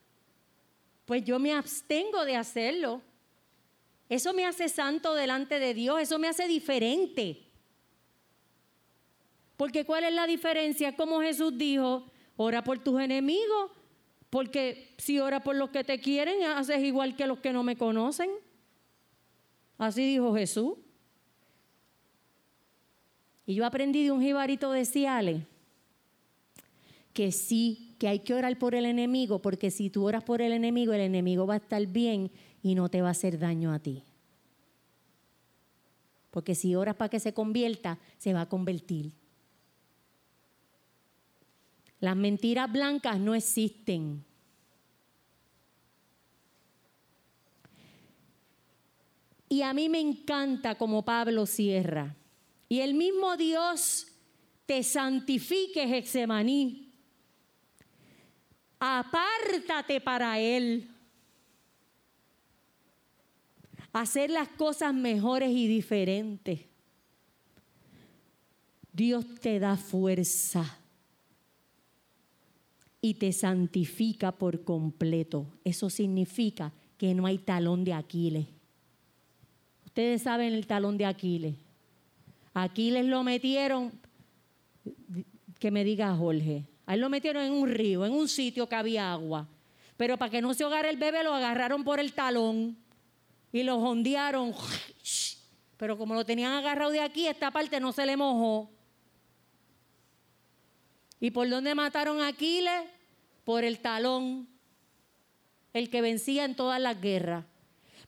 pues 1.05 1.23
yo 1.23 1.39
me 1.39 1.53
abstengo 1.53 2.25
de 2.25 2.37
hacerlo. 2.37 3.03
Eso 4.09 4.33
me 4.33 4.47
hace 4.47 4.71
santo 4.71 5.13
delante 5.13 5.59
de 5.59 5.75
Dios, 5.75 6.01
eso 6.01 6.19
me 6.19 6.29
hace 6.29 6.49
diferente. 6.49 7.43
Porque 9.59 9.85
¿cuál 9.85 10.05
es 10.05 10.15
la 10.15 10.27
diferencia? 10.27 10.97
Como 10.97 11.21
Jesús 11.21 11.59
dijo, 11.59 12.11
ora 12.39 12.65
por 12.65 12.79
tus 12.79 12.99
enemigos, 13.03 13.71
porque 14.31 14.95
si 14.97 15.21
ora 15.21 15.45
por 15.45 15.57
los 15.57 15.69
que 15.69 15.85
te 15.85 16.01
quieren, 16.01 16.43
haces 16.45 16.83
igual 16.83 17.17
que 17.17 17.27
los 17.27 17.41
que 17.41 17.53
no 17.53 17.63
me 17.63 17.77
conocen. 17.77 18.31
Así 19.83 20.13
dijo 20.13 20.33
Jesús. 20.33 20.75
Y 23.45 23.57
yo 23.57 23.67
aprendí 23.67 24.05
de 24.05 24.13
un 24.13 24.23
jibarito 24.23 24.71
de 24.71 24.85
Ciales 24.85 25.43
que 27.13 27.33
sí, 27.33 27.97
que 27.99 28.07
hay 28.07 28.21
que 28.21 28.33
orar 28.33 28.57
por 28.61 28.77
el 28.77 28.85
enemigo, 28.85 29.43
porque 29.43 29.73
si 29.73 29.91
tú 29.91 30.05
oras 30.07 30.23
por 30.23 30.41
el 30.41 30.53
enemigo, 30.53 30.93
el 30.93 31.01
enemigo 31.01 31.49
va 31.49 31.55
a 31.55 31.57
estar 31.57 31.85
bien 31.89 32.31
y 32.63 32.77
no 32.77 32.91
te 32.91 33.03
va 33.03 33.09
a 33.09 33.11
hacer 33.11 33.41
daño 33.41 33.73
a 33.73 33.81
ti. 33.81 34.05
Porque 36.31 36.55
si 36.55 36.77
oras 36.77 36.95
para 36.95 37.09
que 37.09 37.19
se 37.19 37.35
convierta, 37.35 37.99
se 38.19 38.33
va 38.33 38.43
a 38.43 38.49
convertir. 38.49 39.11
Las 41.99 42.15
mentiras 42.15 42.71
blancas 42.71 43.19
no 43.19 43.35
existen. 43.35 44.25
Y 49.53 49.61
a 49.61 49.75
mí 49.75 49.91
me 49.91 50.01
encanta 50.01 50.77
como 50.77 51.05
Pablo 51.05 51.45
cierra. 51.45 52.17
Y 52.71 52.81
el 52.81 52.95
mismo 52.95 53.37
Dios 53.37 54.07
te 54.65 54.83
santifique, 54.83 55.83
Hexemaní. 55.83 56.91
Apártate 58.81 60.01
para 60.01 60.39
Él 60.39 60.89
hacer 63.93 64.31
las 64.31 64.49
cosas 64.49 64.95
mejores 64.95 65.51
y 65.51 65.67
diferentes. 65.67 66.61
Dios 68.91 69.27
te 69.39 69.59
da 69.59 69.77
fuerza 69.77 70.79
y 73.03 73.13
te 73.13 73.35
santifica 73.35 74.33
por 74.33 74.65
completo. 74.65 75.47
Eso 75.63 75.91
significa 75.91 76.73
que 76.97 77.13
no 77.13 77.27
hay 77.27 77.37
talón 77.37 77.85
de 77.85 77.93
Aquiles. 77.93 78.62
Ustedes 79.93 80.23
saben 80.23 80.55
el 80.55 80.67
talón 80.67 80.97
de 80.97 81.05
Aquiles. 81.05 81.55
Aquiles 82.55 83.05
lo 83.05 83.23
metieron, 83.23 83.93
que 85.59 85.71
me 85.71 85.85
diga 85.85 86.17
Jorge, 86.17 86.65
a 86.87 86.95
él 86.95 87.01
lo 87.03 87.11
metieron 87.11 87.45
en 87.45 87.53
un 87.53 87.69
río, 87.69 88.07
en 88.07 88.15
un 88.15 88.27
sitio 88.27 88.67
que 88.67 88.75
había 88.75 89.13
agua. 89.13 89.47
Pero 89.99 90.17
para 90.17 90.31
que 90.31 90.41
no 90.41 90.55
se 90.55 90.65
ahogara 90.65 90.89
el 90.89 90.97
bebé 90.97 91.23
lo 91.23 91.35
agarraron 91.35 91.85
por 91.85 92.01
el 92.01 92.15
talón 92.15 92.79
y 93.53 93.65
lo 93.65 93.77
hondearon. 93.77 94.55
Pero 95.77 95.99
como 95.99 96.15
lo 96.15 96.25
tenían 96.25 96.53
agarrado 96.53 96.91
de 96.91 97.01
aquí, 97.01 97.27
esta 97.27 97.51
parte 97.51 97.79
no 97.79 97.93
se 97.93 98.07
le 98.07 98.17
mojó. 98.17 98.71
¿Y 101.21 101.33
por 101.33 101.51
dónde 101.51 101.75
mataron 101.75 102.23
a 102.23 102.29
Aquiles? 102.29 102.85
Por 103.45 103.63
el 103.63 103.79
talón, 103.81 104.49
el 105.75 105.91
que 105.91 106.01
vencía 106.01 106.47
en 106.47 106.57
todas 106.57 106.81
las 106.81 106.99
guerras. 106.99 107.45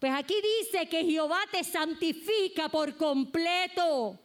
Pues 0.00 0.12
aquí 0.12 0.35
dice 0.61 0.88
que 0.88 1.04
Jehová 1.04 1.40
te 1.50 1.64
santifica 1.64 2.68
por 2.68 2.96
completo. 2.96 4.18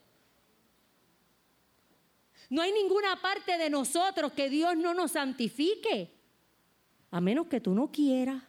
No 2.49 2.62
hay 2.62 2.71
ninguna 2.71 3.21
parte 3.21 3.58
de 3.58 3.69
nosotros 3.69 4.34
que 4.34 4.49
Dios 4.49 4.75
no 4.75 4.93
nos 4.93 5.12
santifique, 5.12 6.12
a 7.12 7.21
menos 7.21 7.47
que 7.47 7.62
tú 7.62 7.75
no 7.75 7.91
quieras. 7.91 8.43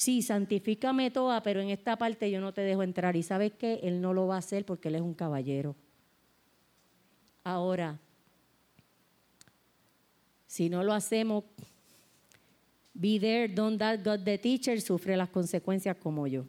sí, 0.00 0.22
santifícame 0.22 1.10
toda, 1.10 1.42
pero 1.42 1.60
en 1.60 1.68
esta 1.68 1.98
parte 1.98 2.30
yo 2.30 2.40
no 2.40 2.54
te 2.54 2.62
dejo 2.62 2.82
entrar. 2.82 3.16
Y 3.16 3.22
sabes 3.22 3.52
que 3.52 3.80
Él 3.82 4.00
no 4.00 4.14
lo 4.14 4.26
va 4.26 4.36
a 4.36 4.38
hacer 4.38 4.64
porque 4.64 4.88
Él 4.88 4.94
es 4.94 5.02
un 5.02 5.12
caballero. 5.12 5.76
Ahora, 7.44 8.00
si 10.46 10.70
no 10.70 10.82
lo 10.84 10.94
hacemos, 10.94 11.44
be 13.00 13.18
there, 13.18 13.48
don't 13.48 13.78
that 13.78 14.02
God 14.02 14.24
the 14.24 14.38
teacher, 14.38 14.80
sufre 14.80 15.16
las 15.16 15.30
consecuencias 15.30 15.96
como 15.96 16.26
yo. 16.26 16.44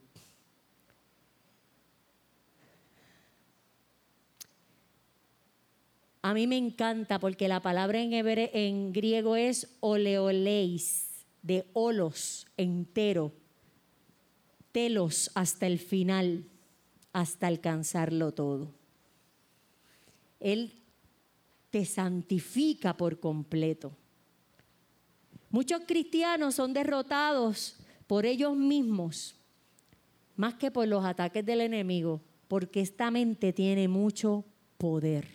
A 6.24 6.34
mí 6.34 6.46
me 6.46 6.58
encanta 6.58 7.20
porque 7.20 7.48
la 7.48 7.62
palabra 7.62 8.00
en, 8.00 8.14
en 8.14 8.94
griego 8.94 9.36
es 9.36 9.76
oleoleis, 9.80 11.26
de 11.42 11.66
olos, 11.74 12.46
entero 12.58 13.34
telos 14.72 15.32
hasta 15.36 15.68
el 15.68 15.80
final, 15.80 16.46
hasta 17.14 17.48
alcanzarlo 17.48 18.34
todo. 18.34 18.74
Él 20.40 20.74
te 21.70 21.86
santifica 21.86 22.96
por 22.98 23.20
completo. 23.20 23.96
Muchos 25.52 25.82
cristianos 25.86 26.56
son 26.56 26.74
derrotados 26.74 27.76
por 28.08 28.26
ellos 28.26 28.56
mismos, 28.56 29.36
más 30.38 30.54
que 30.56 30.72
por 30.72 30.88
los 30.88 31.04
ataques 31.04 31.46
del 31.46 31.62
enemigo, 31.62 32.22
porque 32.48 32.80
esta 32.80 33.12
mente 33.12 33.52
tiene 33.52 33.88
mucho 33.90 34.46
poder. 34.78 35.28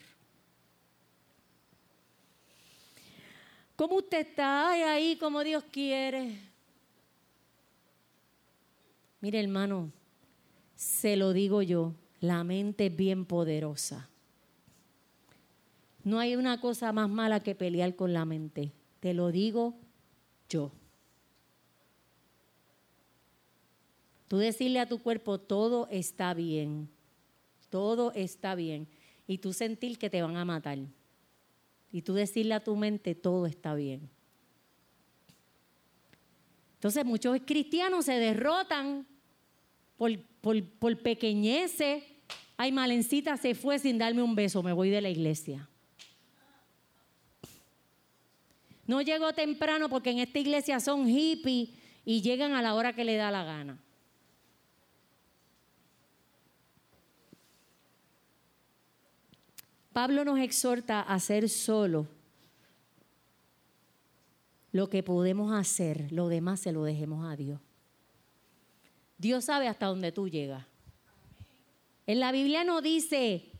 ¿Cómo 3.76 3.96
usted 3.96 4.26
está 4.26 4.70
ahí 4.70 5.16
como 5.16 5.44
Dios 5.44 5.62
quiere? 5.70 6.38
Mire 9.20 9.40
hermano, 9.40 9.92
se 10.74 11.16
lo 11.16 11.35
digo 11.35 11.61
yo, 11.61 11.92
la 12.20 12.42
mente 12.42 12.87
es 12.87 12.96
bien 12.96 13.26
poderosa. 13.26 14.09
No 16.05 16.18
hay 16.18 16.37
una 16.37 16.59
cosa 16.59 16.90
más 16.92 17.11
mala 17.11 17.40
que 17.40 17.55
pelear 17.55 17.96
con 17.96 18.14
la 18.14 18.24
mente. 18.24 18.72
Te 19.00 19.12
lo 19.12 19.31
digo 19.31 19.74
yo. 20.48 20.72
Tú 24.28 24.38
decirle 24.38 24.80
a 24.80 24.88
tu 24.88 24.98
cuerpo, 24.98 25.38
todo 25.38 25.87
está 25.88 26.35
bien, 26.35 26.88
todo 27.70 28.12
está 28.12 28.54
bien. 28.54 28.88
Y 29.26 29.38
tú 29.38 29.52
sentir 29.52 29.98
que 29.98 30.11
te 30.11 30.22
van 30.22 30.37
a 30.37 30.44
matar. 30.44 30.78
Y 31.92 32.02
tú 32.02 32.14
decirle 32.14 32.54
a 32.54 32.64
tu 32.64 32.76
mente, 32.76 33.14
todo 33.14 33.46
está 33.46 33.74
bien. 33.74 34.11
Entonces 36.74 37.04
muchos 37.04 37.38
cristianos 37.44 38.04
se 38.04 38.12
derrotan 38.12 39.06
por, 39.96 40.18
por, 40.40 41.02
pequeñeces. 41.02 42.04
Ay, 42.56 42.72
Malencita 42.72 43.37
se 43.37 43.54
fue 43.54 43.78
sin 43.78 43.98
darme 43.98 44.22
un 44.22 44.35
beso, 44.35 44.62
me 44.62 44.72
voy 44.72 44.90
de 44.90 45.00
la 45.00 45.09
iglesia. 45.09 45.68
No 48.87 49.03
llego 49.03 49.33
temprano 49.33 49.88
porque 49.88 50.11
en 50.11 50.18
esta 50.18 50.38
iglesia 50.38 50.81
son 50.81 51.09
hippies 51.09 51.70
y 52.05 52.22
llegan 52.22 52.53
a 52.53 52.62
la 52.62 52.75
hora 52.75 52.94
que 52.94 53.05
le 53.05 53.16
da 53.16 53.31
la 53.31 53.44
gana. 53.44 53.79
Pablo 59.92 60.25
nos 60.25 60.38
exhorta 60.38 61.01
a 61.01 61.14
hacer 61.14 61.49
solo 61.49 62.07
lo 64.70 64.90
que 64.90 65.03
podemos 65.03 65.53
hacer, 65.53 66.12
lo 66.12 66.29
demás 66.29 66.61
se 66.61 66.70
lo 66.70 66.85
dejemos 66.85 67.27
a 67.27 67.35
Dios. 67.35 67.59
Dios 69.16 69.46
sabe 69.46 69.68
hasta 69.68 69.87
dónde 69.87 70.12
tú 70.12 70.29
llegas. 70.29 70.66
En 72.07 72.20
la 72.20 72.31
Biblia 72.31 72.62
no 72.62 72.83
dice, 72.83 73.51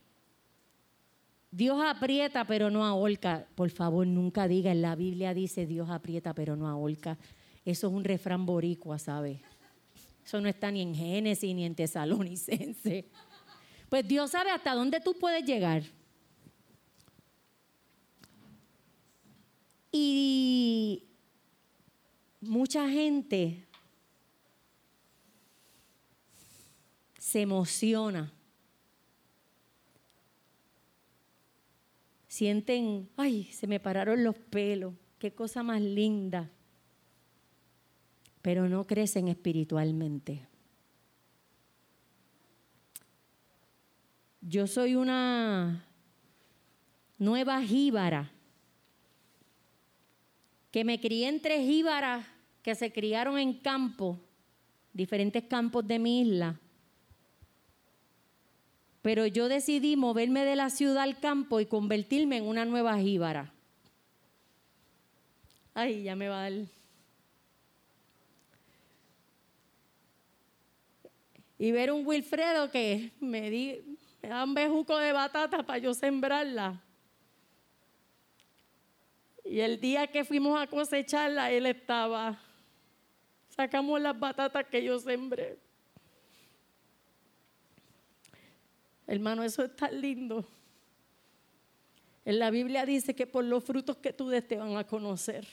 Dios 1.51 1.81
aprieta 1.85 2.45
pero 2.45 2.71
no 2.71 2.85
ahorca. 2.85 3.47
Por 3.55 3.71
favor, 3.71 4.07
nunca 4.07 4.49
diga, 4.49 4.73
en 4.73 4.83
la 4.83 4.95
Biblia 4.95 5.35
dice, 5.35 5.67
Dios 5.67 5.89
aprieta 5.91 6.35
pero 6.35 6.57
no 6.57 6.69
ahorca. 6.69 7.19
Eso 7.65 7.89
es 7.89 7.93
un 7.93 8.05
refrán 8.05 8.47
boricua, 8.47 8.99
¿sabe? 8.99 9.41
Eso 10.25 10.41
no 10.41 10.49
está 10.49 10.71
ni 10.71 10.83
en 10.83 10.95
Génesis 10.95 11.55
ni 11.55 11.65
en 11.65 11.75
Tesalonicense. 11.75 13.09
Pues 13.89 14.07
Dios 14.07 14.33
sabe 14.33 14.51
hasta 14.51 14.75
dónde 14.75 15.01
tú 15.01 15.15
puedes 15.19 15.45
llegar. 15.45 15.83
Y 19.93 21.05
mucha 22.41 22.89
gente 22.89 23.65
se 27.19 27.43
emociona. 27.43 28.33
Sienten, 32.37 33.09
ay, 33.17 33.45
se 33.45 33.67
me 33.67 33.81
pararon 33.81 34.23
los 34.23 34.37
pelos, 34.37 34.93
qué 35.19 35.33
cosa 35.33 35.63
más 35.63 35.81
linda. 35.81 36.51
Pero 38.43 38.69
no 38.69 38.87
crecen 38.87 39.29
espiritualmente. 39.29 40.47
Yo 44.43 44.67
soy 44.67 44.97
una 44.97 45.83
nueva 47.17 47.63
jíbara 47.63 48.31
que 50.71 50.85
me 50.85 51.01
crié 51.01 51.29
entre 51.29 51.65
jíbaras 51.65 52.27
que 52.63 52.75
se 52.75 52.93
criaron 52.93 53.39
en 53.39 53.55
campos, 53.55 54.19
diferentes 54.93 55.43
campos 55.45 55.89
de 55.89 55.99
mi 55.99 56.21
isla. 56.21 56.61
Pero 59.07 59.25
yo 59.25 59.49
decidí 59.49 59.95
moverme 59.95 60.45
de 60.45 60.57
la 60.57 60.69
ciudad 60.69 61.05
al 61.05 61.21
campo 61.21 61.61
y 61.61 61.67
convertirme 61.67 62.39
en 62.39 62.45
una 62.45 62.65
nueva 62.65 62.99
jíbara. 62.99 63.53
Ay, 65.75 66.03
ya 66.03 66.17
me 66.17 66.29
va 66.29 66.47
a. 66.47 66.51
Y 71.57 71.71
ver 71.71 71.93
un 71.93 72.05
Wilfredo 72.05 72.69
que 72.73 73.13
me, 73.21 73.49
di, 73.49 73.97
me 74.21 74.29
da 74.29 74.43
un 74.43 74.55
bejuco 74.55 74.99
de 74.99 75.13
batata 75.13 75.63
para 75.63 75.79
yo 75.79 75.95
sembrarla. 75.95 76.83
Y 79.45 79.61
el 79.61 79.81
día 79.81 80.09
que 80.09 80.25
fuimos 80.25 80.61
a 80.61 80.67
cosecharla, 80.67 81.53
él 81.53 81.67
estaba. 81.67 82.41
Sacamos 83.51 84.01
las 84.01 84.19
batatas 84.19 84.67
que 84.67 84.83
yo 84.83 84.99
sembré. 84.99 85.65
Hermano, 89.07 89.43
eso 89.43 89.65
es 89.65 89.75
tan 89.77 90.01
lindo. 90.01 90.45
En 92.25 92.39
la 92.41 92.51
Biblia 92.51 92.85
dice 92.85 93.15
que 93.15 93.27
por 93.27 93.45
los 93.45 93.63
frutos 93.63 93.97
que 93.99 94.13
tú 94.13 94.29
des 94.29 94.47
te 94.47 94.57
van 94.57 94.77
a 94.77 94.85
conocer. 94.85 95.47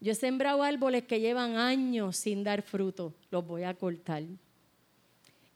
Yo 0.00 0.12
he 0.12 0.14
sembrado 0.14 0.62
árboles 0.62 1.04
que 1.04 1.18
llevan 1.18 1.56
años 1.56 2.16
sin 2.16 2.44
dar 2.44 2.62
fruto, 2.62 3.14
los 3.30 3.46
voy 3.46 3.64
a 3.64 3.74
cortar. 3.74 4.22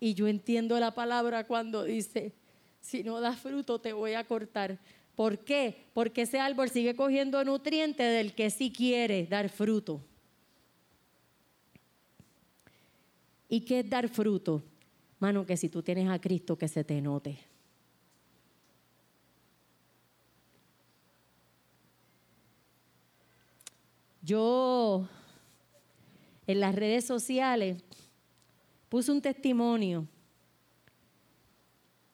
Y 0.00 0.14
yo 0.14 0.26
entiendo 0.26 0.80
la 0.80 0.94
palabra 0.94 1.46
cuando 1.46 1.84
dice, 1.84 2.32
si 2.80 3.04
no 3.04 3.20
das 3.20 3.38
fruto 3.38 3.78
te 3.78 3.92
voy 3.92 4.14
a 4.14 4.24
cortar. 4.24 4.78
¿Por 5.14 5.38
qué? 5.38 5.84
Porque 5.92 6.22
ese 6.22 6.40
árbol 6.40 6.70
sigue 6.70 6.96
cogiendo 6.96 7.44
nutrientes 7.44 8.12
del 8.12 8.34
que 8.34 8.50
sí 8.50 8.72
quiere 8.72 9.26
dar 9.26 9.48
fruto. 9.48 10.00
¿Y 13.52 13.60
qué 13.60 13.80
es 13.80 13.90
dar 13.90 14.08
fruto? 14.08 14.62
Mano, 15.18 15.44
que 15.44 15.58
si 15.58 15.68
tú 15.68 15.82
tienes 15.82 16.08
a 16.08 16.18
Cristo, 16.18 16.56
que 16.56 16.68
se 16.68 16.84
te 16.84 17.02
note. 17.02 17.38
Yo 24.22 25.06
en 26.46 26.60
las 26.60 26.74
redes 26.74 27.04
sociales 27.04 27.84
puse 28.88 29.12
un 29.12 29.20
testimonio 29.20 30.08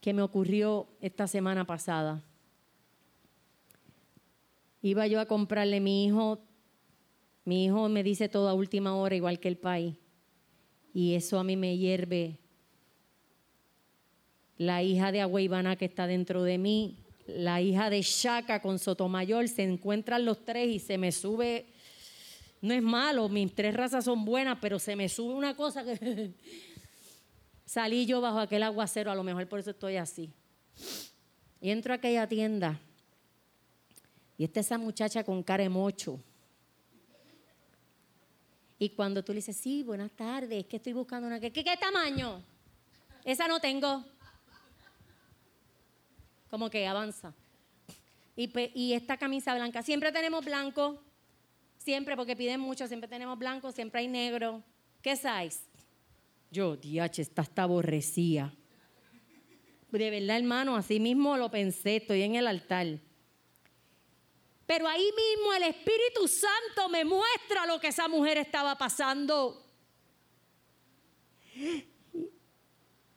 que 0.00 0.12
me 0.12 0.22
ocurrió 0.22 0.88
esta 1.00 1.28
semana 1.28 1.64
pasada. 1.64 2.20
Iba 4.82 5.06
yo 5.06 5.20
a 5.20 5.26
comprarle 5.26 5.76
a 5.76 5.80
mi 5.80 6.04
hijo, 6.04 6.40
mi 7.44 7.66
hijo 7.66 7.88
me 7.88 8.02
dice 8.02 8.28
todo 8.28 8.48
a 8.48 8.54
última 8.54 8.96
hora, 8.96 9.14
igual 9.14 9.38
que 9.38 9.46
el 9.46 9.56
país 9.56 9.94
y 10.92 11.14
eso 11.14 11.38
a 11.38 11.44
mí 11.44 11.56
me 11.56 11.76
hierve. 11.76 12.38
La 14.56 14.82
hija 14.82 15.12
de 15.12 15.20
Agüeybana 15.20 15.76
que 15.76 15.84
está 15.84 16.06
dentro 16.06 16.42
de 16.42 16.58
mí, 16.58 16.96
la 17.26 17.60
hija 17.60 17.90
de 17.90 18.02
Chaca 18.02 18.60
con 18.60 18.78
Sotomayor, 18.78 19.48
se 19.48 19.62
encuentran 19.62 20.24
los 20.24 20.44
tres 20.44 20.68
y 20.68 20.78
se 20.78 20.98
me 20.98 21.12
sube, 21.12 21.66
no 22.60 22.74
es 22.74 22.82
malo, 22.82 23.28
mis 23.28 23.54
tres 23.54 23.74
razas 23.74 24.04
son 24.04 24.24
buenas, 24.24 24.58
pero 24.60 24.78
se 24.78 24.96
me 24.96 25.08
sube 25.08 25.34
una 25.34 25.54
cosa 25.54 25.84
que 25.84 26.32
salí 27.64 28.06
yo 28.06 28.20
bajo 28.20 28.40
aquel 28.40 28.62
aguacero, 28.62 29.10
a 29.10 29.14
lo 29.14 29.22
mejor 29.22 29.48
por 29.48 29.60
eso 29.60 29.70
estoy 29.70 29.96
así. 29.96 30.32
Y 31.60 31.70
entro 31.70 31.92
a 31.92 31.96
aquella 31.96 32.26
tienda 32.26 32.80
y 34.36 34.44
está 34.44 34.60
esa 34.60 34.78
muchacha 34.78 35.24
con 35.24 35.42
cara 35.42 35.68
mocho 35.68 36.20
y 38.78 38.90
cuando 38.90 39.24
tú 39.24 39.32
le 39.32 39.36
dices, 39.36 39.56
sí, 39.56 39.82
buenas 39.82 40.12
tardes, 40.12 40.60
es 40.60 40.66
que 40.66 40.76
estoy 40.76 40.92
buscando 40.92 41.26
una... 41.26 41.40
¿Qué, 41.40 41.52
qué, 41.52 41.76
tamaño? 41.80 42.42
Esa 43.24 43.48
no 43.48 43.58
tengo. 43.60 44.04
Como 46.48 46.70
que 46.70 46.86
avanza. 46.86 47.34
Y, 48.36 48.92
esta 48.92 49.16
camisa 49.16 49.52
blanca, 49.56 49.82
siempre 49.82 50.12
tenemos 50.12 50.44
blanco, 50.44 51.02
siempre, 51.76 52.14
porque 52.14 52.36
piden 52.36 52.60
mucho, 52.60 52.86
siempre 52.86 53.08
tenemos 53.08 53.36
blanco, 53.36 53.72
siempre 53.72 54.00
hay 54.00 54.06
negro. 54.06 54.62
¿Qué 55.02 55.16
size? 55.16 55.58
Yo, 56.52 56.76
diache, 56.76 57.22
esta 57.22 57.42
está 57.42 57.64
aborrecida. 57.64 58.54
De 59.90 60.10
verdad, 60.10 60.36
hermano, 60.36 60.76
así 60.76 61.00
mismo 61.00 61.36
lo 61.36 61.50
pensé, 61.50 61.96
estoy 61.96 62.22
en 62.22 62.36
el 62.36 62.46
altar. 62.46 63.00
Pero 64.68 64.86
ahí 64.86 65.10
mismo 65.16 65.54
el 65.54 65.62
Espíritu 65.62 66.28
Santo 66.28 66.90
me 66.90 67.02
muestra 67.02 67.64
lo 67.64 67.80
que 67.80 67.88
esa 67.88 68.06
mujer 68.06 68.36
estaba 68.36 68.76
pasando. 68.76 69.64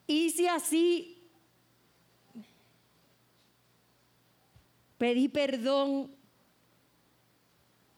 Hice 0.08 0.48
así. 0.48 1.30
Pedí 4.98 5.28
perdón. 5.28 6.16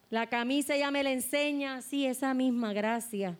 La 0.10 0.28
camisa 0.28 0.76
ya 0.76 0.89
me 0.89 1.04
la 1.04 1.12
enseña. 1.12 1.84
Sí, 1.84 2.08
esa 2.08 2.34
misma 2.34 2.74
gracia. 2.74 3.38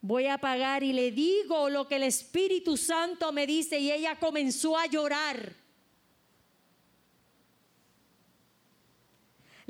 Voy 0.00 0.26
a 0.26 0.38
pagar 0.38 0.82
y 0.82 0.94
le 0.94 1.12
digo 1.12 1.68
lo 1.68 1.86
que 1.86 1.96
el 1.96 2.04
Espíritu 2.04 2.78
Santo 2.78 3.30
me 3.30 3.46
dice 3.46 3.78
y 3.78 3.92
ella 3.92 4.18
comenzó 4.18 4.78
a 4.78 4.86
llorar. 4.86 5.61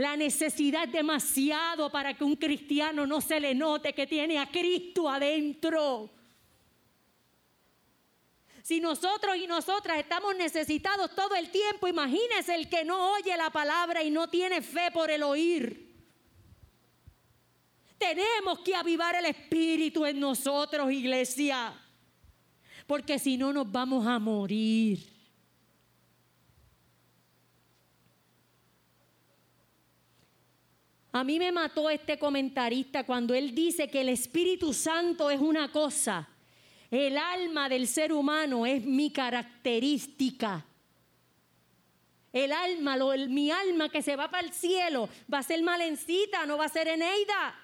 La 0.02 0.16
necesidad 0.16 0.88
demasiado 0.88 1.88
para 1.88 2.12
que 2.12 2.24
un 2.24 2.34
cristiano 2.34 3.06
no 3.06 3.20
se 3.20 3.38
le 3.38 3.54
note 3.54 3.92
que 3.92 4.04
tiene 4.04 4.36
a 4.36 4.50
Cristo 4.50 5.08
adentro. 5.08 6.10
Si 8.64 8.80
nosotros 8.80 9.36
y 9.36 9.46
nosotras 9.46 10.00
estamos 10.00 10.34
necesitados 10.34 11.14
todo 11.14 11.36
el 11.36 11.52
tiempo, 11.52 11.86
imagínese 11.86 12.52
el 12.56 12.68
que 12.68 12.84
no 12.84 13.12
oye 13.12 13.36
la 13.36 13.50
palabra 13.50 14.02
y 14.02 14.10
no 14.10 14.26
tiene 14.28 14.60
fe 14.60 14.90
por 14.92 15.08
el 15.08 15.22
oír. 15.22 15.94
Tenemos 17.96 18.58
que 18.58 18.74
avivar 18.74 19.14
el 19.14 19.26
espíritu 19.26 20.04
en 20.04 20.18
nosotros, 20.18 20.90
iglesia, 20.90 21.80
porque 22.88 23.20
si 23.20 23.36
no 23.36 23.52
nos 23.52 23.70
vamos 23.70 24.04
a 24.04 24.18
morir. 24.18 25.11
A 31.12 31.24
mí 31.24 31.38
me 31.38 31.52
mató 31.52 31.90
este 31.90 32.18
comentarista 32.18 33.04
cuando 33.04 33.34
él 33.34 33.54
dice 33.54 33.88
que 33.88 34.00
el 34.00 34.08
Espíritu 34.08 34.72
Santo 34.72 35.30
es 35.30 35.40
una 35.40 35.70
cosa, 35.70 36.26
el 36.90 37.18
alma 37.18 37.68
del 37.68 37.86
ser 37.86 38.12
humano 38.12 38.64
es 38.66 38.84
mi 38.84 39.10
característica. 39.10 40.64
El 42.32 42.50
alma, 42.50 42.96
mi 43.28 43.50
alma 43.50 43.90
que 43.90 44.00
se 44.00 44.16
va 44.16 44.30
para 44.30 44.46
el 44.46 44.54
cielo, 44.54 45.08
va 45.32 45.38
a 45.38 45.42
ser 45.42 45.62
malencita, 45.62 46.46
no 46.46 46.56
va 46.56 46.64
a 46.64 46.68
ser 46.70 46.88
Eneida. 46.88 47.58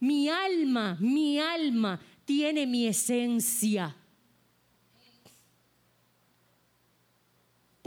Mi 0.00 0.28
alma, 0.28 0.96
mi 1.00 1.38
alma 1.38 2.00
tiene 2.24 2.66
mi 2.66 2.88
esencia. 2.88 3.94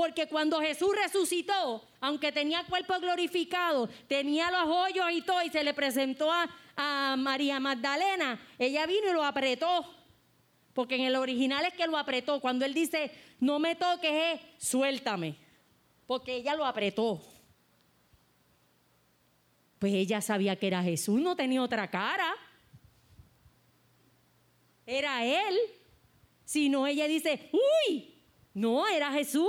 Porque 0.02 0.26
cuando 0.26 0.60
Jesús 0.60 0.96
resucitó, 0.96 1.88
aunque 2.00 2.32
tenía 2.32 2.64
cuerpo 2.64 3.00
glorificado, 3.00 3.88
tenía 4.08 4.50
los 4.50 4.68
hoyos 4.68 5.06
y 5.12 5.22
todo, 5.22 5.44
y 5.44 5.52
se 5.52 5.64
le 5.64 5.76
presentó 5.76 6.32
a, 6.32 7.16
María 7.16 7.60
Magdalena, 7.60 8.42
ella 8.58 8.88
vino 8.88 9.12
y 9.12 9.14
lo 9.14 9.24
apretó. 9.24 9.86
Porque 10.74 10.96
en 10.96 11.02
el 11.02 11.16
original 11.16 11.64
es 11.66 11.76
que 11.76 11.86
lo 11.86 12.00
apretó. 12.00 12.42
Cuando 12.42 12.66
él 12.66 12.74
dice, 12.74 13.12
no 13.40 13.60
me 13.60 13.76
toques, 13.76 14.12
es 14.12 14.42
suéltame. 14.58 15.36
Porque 16.08 16.38
ella 16.38 16.56
lo 16.56 16.66
apretó. 16.66 17.22
Pues 19.78 19.94
ella 19.94 20.20
sabía 20.20 20.56
que 20.56 20.66
era 20.66 20.82
Jesús, 20.82 21.22
no 21.22 21.36
tenía 21.36 21.62
otra 21.62 21.92
cara. 21.92 22.34
Era 24.84 25.24
él. 25.24 25.60
Si 26.44 26.70
no, 26.70 26.88
ella 26.88 27.08
dice, 27.08 27.52
uy, 27.52 28.16
no, 28.56 28.88
era 28.88 29.12
Jesús. 29.12 29.48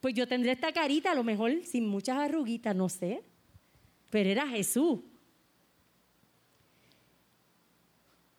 Pues 0.00 0.14
yo 0.14 0.26
tendré 0.26 0.52
esta 0.52 0.72
carita, 0.72 1.12
a 1.12 1.14
lo 1.14 1.24
mejor 1.24 1.52
sin 1.64 1.86
muchas 1.86 2.18
arruguitas, 2.18 2.74
no 2.74 2.88
sé. 2.88 3.22
Pero 4.10 4.30
era 4.30 4.48
Jesús. 4.48 5.00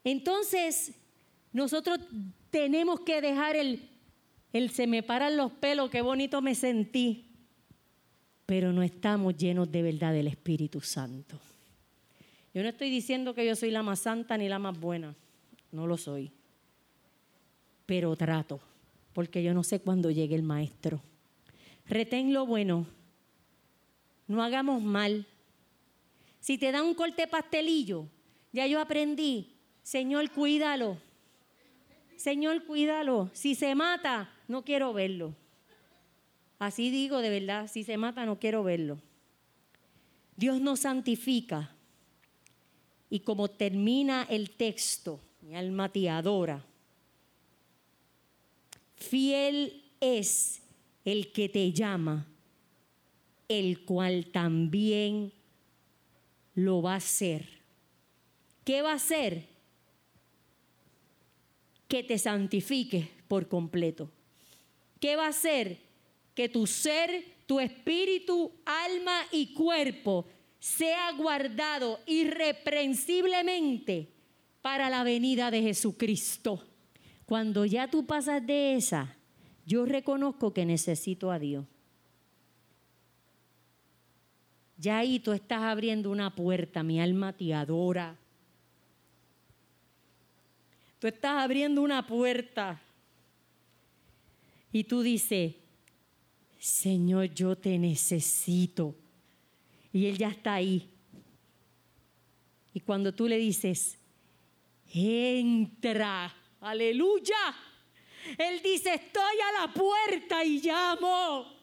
Entonces, 0.03 0.93
nosotros 1.53 1.99
tenemos 2.49 3.01
que 3.01 3.21
dejar 3.21 3.55
el, 3.55 3.87
el 4.53 4.71
se 4.71 4.87
me 4.87 5.03
paran 5.03 5.37
los 5.37 5.51
pelos, 5.51 5.91
qué 5.91 6.01
bonito 6.01 6.41
me 6.41 6.55
sentí. 6.55 7.27
Pero 8.47 8.73
no 8.73 8.81
estamos 8.81 9.37
llenos 9.37 9.71
de 9.71 9.83
verdad 9.83 10.13
del 10.13 10.27
Espíritu 10.27 10.81
Santo. 10.81 11.39
Yo 12.53 12.63
no 12.63 12.69
estoy 12.69 12.89
diciendo 12.89 13.33
que 13.33 13.45
yo 13.45 13.55
soy 13.55 13.71
la 13.71 13.83
más 13.83 13.99
santa 13.99 14.37
ni 14.37 14.49
la 14.49 14.59
más 14.59 14.77
buena. 14.77 15.15
No 15.71 15.87
lo 15.87 15.95
soy. 15.95 16.31
Pero 17.85 18.15
trato, 18.15 18.59
porque 19.13 19.43
yo 19.43 19.53
no 19.53 19.63
sé 19.63 19.79
cuándo 19.79 20.11
llegue 20.11 20.35
el 20.35 20.43
maestro. 20.43 21.01
Retén 21.91 22.31
lo 22.33 22.45
bueno. 22.45 22.87
No 24.25 24.41
hagamos 24.41 24.81
mal. 24.81 25.27
Si 26.39 26.57
te 26.57 26.71
dan 26.71 26.85
un 26.85 26.93
corte 26.95 27.27
pastelillo, 27.27 28.07
ya 28.53 28.65
yo 28.65 28.79
aprendí 28.79 29.57
Señor, 29.83 30.31
cuídalo. 30.31 30.97
Señor, 32.15 32.65
cuídalo. 32.65 33.29
Si 33.33 33.55
se 33.55 33.75
mata, 33.75 34.33
no 34.47 34.63
quiero 34.63 34.93
verlo. 34.93 35.35
Así 36.59 36.89
digo 36.91 37.19
de 37.19 37.29
verdad, 37.29 37.67
si 37.67 37.83
se 37.83 37.97
mata, 37.97 38.25
no 38.25 38.39
quiero 38.39 38.63
verlo. 38.63 39.01
Dios 40.37 40.61
nos 40.61 40.81
santifica. 40.81 41.75
Y 43.09 43.19
como 43.19 43.49
termina 43.49 44.25
el 44.29 44.51
texto, 44.51 45.19
mi 45.41 45.57
alma 45.57 45.89
te 45.89 46.09
adora. 46.09 46.63
Fiel 48.95 49.83
es 49.99 50.60
el 51.05 51.31
que 51.31 51.49
te 51.49 51.71
llama, 51.71 52.27
el 53.47 53.83
cual 53.85 54.27
también 54.27 55.33
lo 56.55 56.81
va 56.81 56.93
a 56.93 56.97
hacer. 56.97 57.61
¿Qué 58.63 58.81
va 58.81 58.91
a 58.91 58.95
hacer? 58.95 59.51
que 61.91 62.01
te 62.03 62.17
santifique 62.17 63.11
por 63.27 63.47
completo. 63.49 64.09
¿Qué 65.01 65.17
va 65.17 65.25
a 65.25 65.31
hacer? 65.31 65.81
Que 66.33 66.47
tu 66.47 66.65
ser, 66.65 67.25
tu 67.45 67.59
espíritu, 67.59 68.53
alma 68.63 69.19
y 69.29 69.53
cuerpo 69.53 70.25
sea 70.57 71.11
guardado 71.11 71.99
irreprensiblemente 72.05 74.07
para 74.61 74.89
la 74.89 75.03
venida 75.03 75.51
de 75.51 75.63
Jesucristo. 75.63 76.63
Cuando 77.25 77.65
ya 77.65 77.89
tú 77.89 78.05
pasas 78.05 78.47
de 78.47 78.75
esa, 78.75 79.17
yo 79.71 79.85
reconozco 79.85 80.53
que 80.53 80.65
necesito 80.65 81.31
a 81.31 81.39
Dios. 81.39 81.65
Ya 84.77 84.97
ahí 84.97 85.19
tú 85.19 85.31
estás 85.31 85.61
abriendo 85.61 86.11
una 86.11 86.35
puerta, 86.35 86.83
mi 86.83 86.99
alma 86.99 87.31
te 87.31 87.53
adora, 87.53 88.17
Tú 91.01 91.07
estás 91.07 91.41
abriendo 91.41 91.81
una 91.81 92.05
puerta 92.05 92.79
y 94.71 94.83
tú 94.83 95.01
dices, 95.01 95.55
Señor, 96.59 97.33
yo 97.33 97.55
te 97.55 97.79
necesito. 97.79 98.95
Y 99.91 100.05
Él 100.05 100.19
ya 100.19 100.27
está 100.27 100.53
ahí. 100.53 100.91
Y 102.71 102.81
cuando 102.81 103.15
tú 103.15 103.27
le 103.27 103.37
dices, 103.37 103.97
entra, 104.93 106.31
aleluya. 106.59 107.35
Él 108.37 108.61
dice, 108.61 108.93
estoy 108.93 109.39
a 109.39 109.61
la 109.61 109.73
puerta 109.73 110.43
y 110.43 110.59
llamo. 110.59 111.59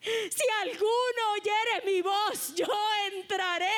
Si 0.00 0.44
alguno 0.62 1.32
oyere 1.34 1.84
mi 1.84 2.00
voz, 2.00 2.54
yo 2.54 2.66
entraré 3.12 3.68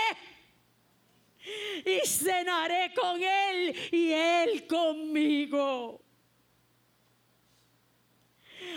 y 1.84 2.06
cenaré 2.06 2.92
con 2.94 3.20
Él 3.22 3.74
y 3.90 4.12
Él 4.12 4.66
conmigo. 4.66 6.00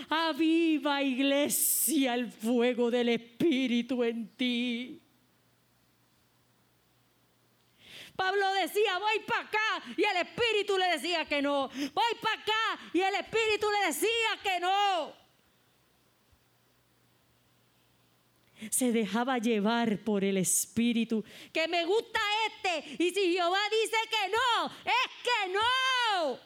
Aviva 0.08 1.02
iglesia 1.02 2.14
el 2.14 2.30
fuego 2.30 2.90
del 2.90 3.10
Espíritu 3.10 4.02
en 4.02 4.28
ti. 4.36 5.05
Pablo 8.16 8.52
decía, 8.54 8.98
voy 8.98 9.20
para 9.20 9.42
acá, 9.42 9.82
y 9.96 10.04
el 10.04 10.16
Espíritu 10.16 10.78
le 10.78 10.86
decía 10.86 11.24
que 11.26 11.42
no. 11.42 11.68
Voy 11.68 12.14
para 12.20 12.40
acá, 12.40 12.90
y 12.92 13.00
el 13.00 13.14
Espíritu 13.14 13.66
le 13.70 13.86
decía 13.86 14.40
que 14.42 14.60
no. 14.60 15.26
se 18.70 18.92
dejaba 18.92 19.38
llevar 19.38 19.98
por 19.98 20.24
el 20.24 20.36
Espíritu. 20.36 21.24
Que 21.52 21.68
me 21.68 21.84
gusta 21.84 22.20
este. 22.46 23.04
Y 23.04 23.10
si 23.10 23.32
Jehová 23.32 23.60
dice 23.70 23.96
que 24.10 24.28
no, 24.30 24.66
es 24.84 25.10
que 25.22 25.52
no. 25.52 26.38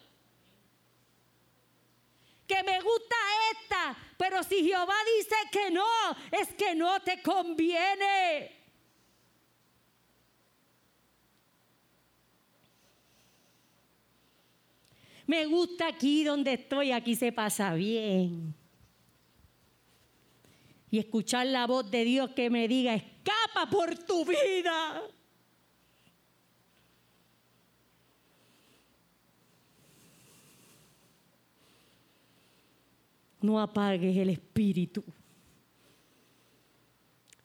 Que 2.47 2.63
me 2.65 2.81
gusta 2.81 3.17
esta. 3.53 3.97
Pero 4.19 4.43
si 4.43 4.65
Jehová 4.65 4.97
dice 5.17 5.37
que 5.53 5.71
no, 5.71 5.87
es 6.33 6.49
que 6.55 6.75
no 6.75 7.01
te 7.01 7.23
conviene. 7.23 8.60
Me 15.31 15.47
gusta 15.47 15.87
aquí 15.87 16.25
donde 16.25 16.55
estoy, 16.55 16.91
aquí 16.91 17.15
se 17.15 17.31
pasa 17.31 17.73
bien 17.75 18.53
y 20.91 20.99
escuchar 20.99 21.47
la 21.47 21.69
voz 21.69 21.89
de 21.89 22.05
Dios 22.05 22.31
que 22.31 22.51
me 22.51 22.67
diga, 22.67 22.97
escapa 22.97 23.71
por 23.71 23.97
tu 23.97 24.25
vida. 24.25 25.05
No 33.41 33.61
apagues 33.61 34.17
el 34.17 34.31
espíritu. 34.31 35.05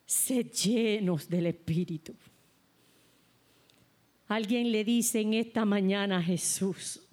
Sed 0.08 0.48
llenos 0.50 1.30
del 1.30 1.46
espíritu. 1.46 2.16
Alguien 4.28 4.72
le 4.72 4.84
dice 4.84 5.22
en 5.22 5.36
esta 5.36 5.66
mañana 5.66 6.18
a 6.18 6.24
Jesús, 6.24 7.05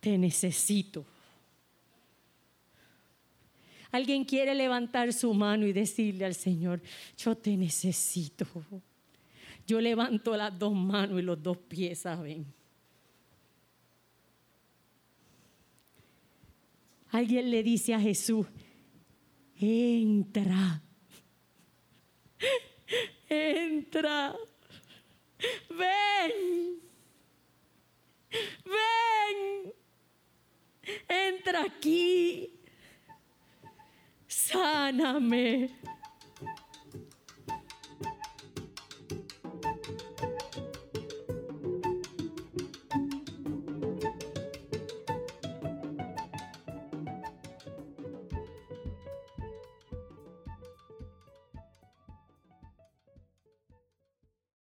te 0.00 0.16
necesito. 0.18 1.04
Alguien 3.92 4.24
quiere 4.24 4.54
levantar 4.54 5.12
su 5.12 5.34
mano 5.34 5.66
y 5.66 5.72
decirle 5.72 6.24
al 6.24 6.34
Señor, 6.34 6.80
yo 7.16 7.36
te 7.36 7.56
necesito. 7.56 8.46
Yo 9.66 9.80
levanto 9.80 10.36
las 10.36 10.56
dos 10.58 10.74
manos 10.74 11.18
y 11.18 11.22
los 11.22 11.42
dos 11.42 11.56
pies, 11.56 12.00
¿saben? 12.00 12.46
Alguien 17.10 17.50
le 17.50 17.62
dice 17.64 17.92
a 17.92 18.00
Jesús, 18.00 18.46
entra, 19.56 20.80
entra, 23.28 24.36
ven, 25.70 26.80
ven, 28.64 29.72
entra 31.08 31.62
aquí 31.62 32.52
sáname. 34.26 35.70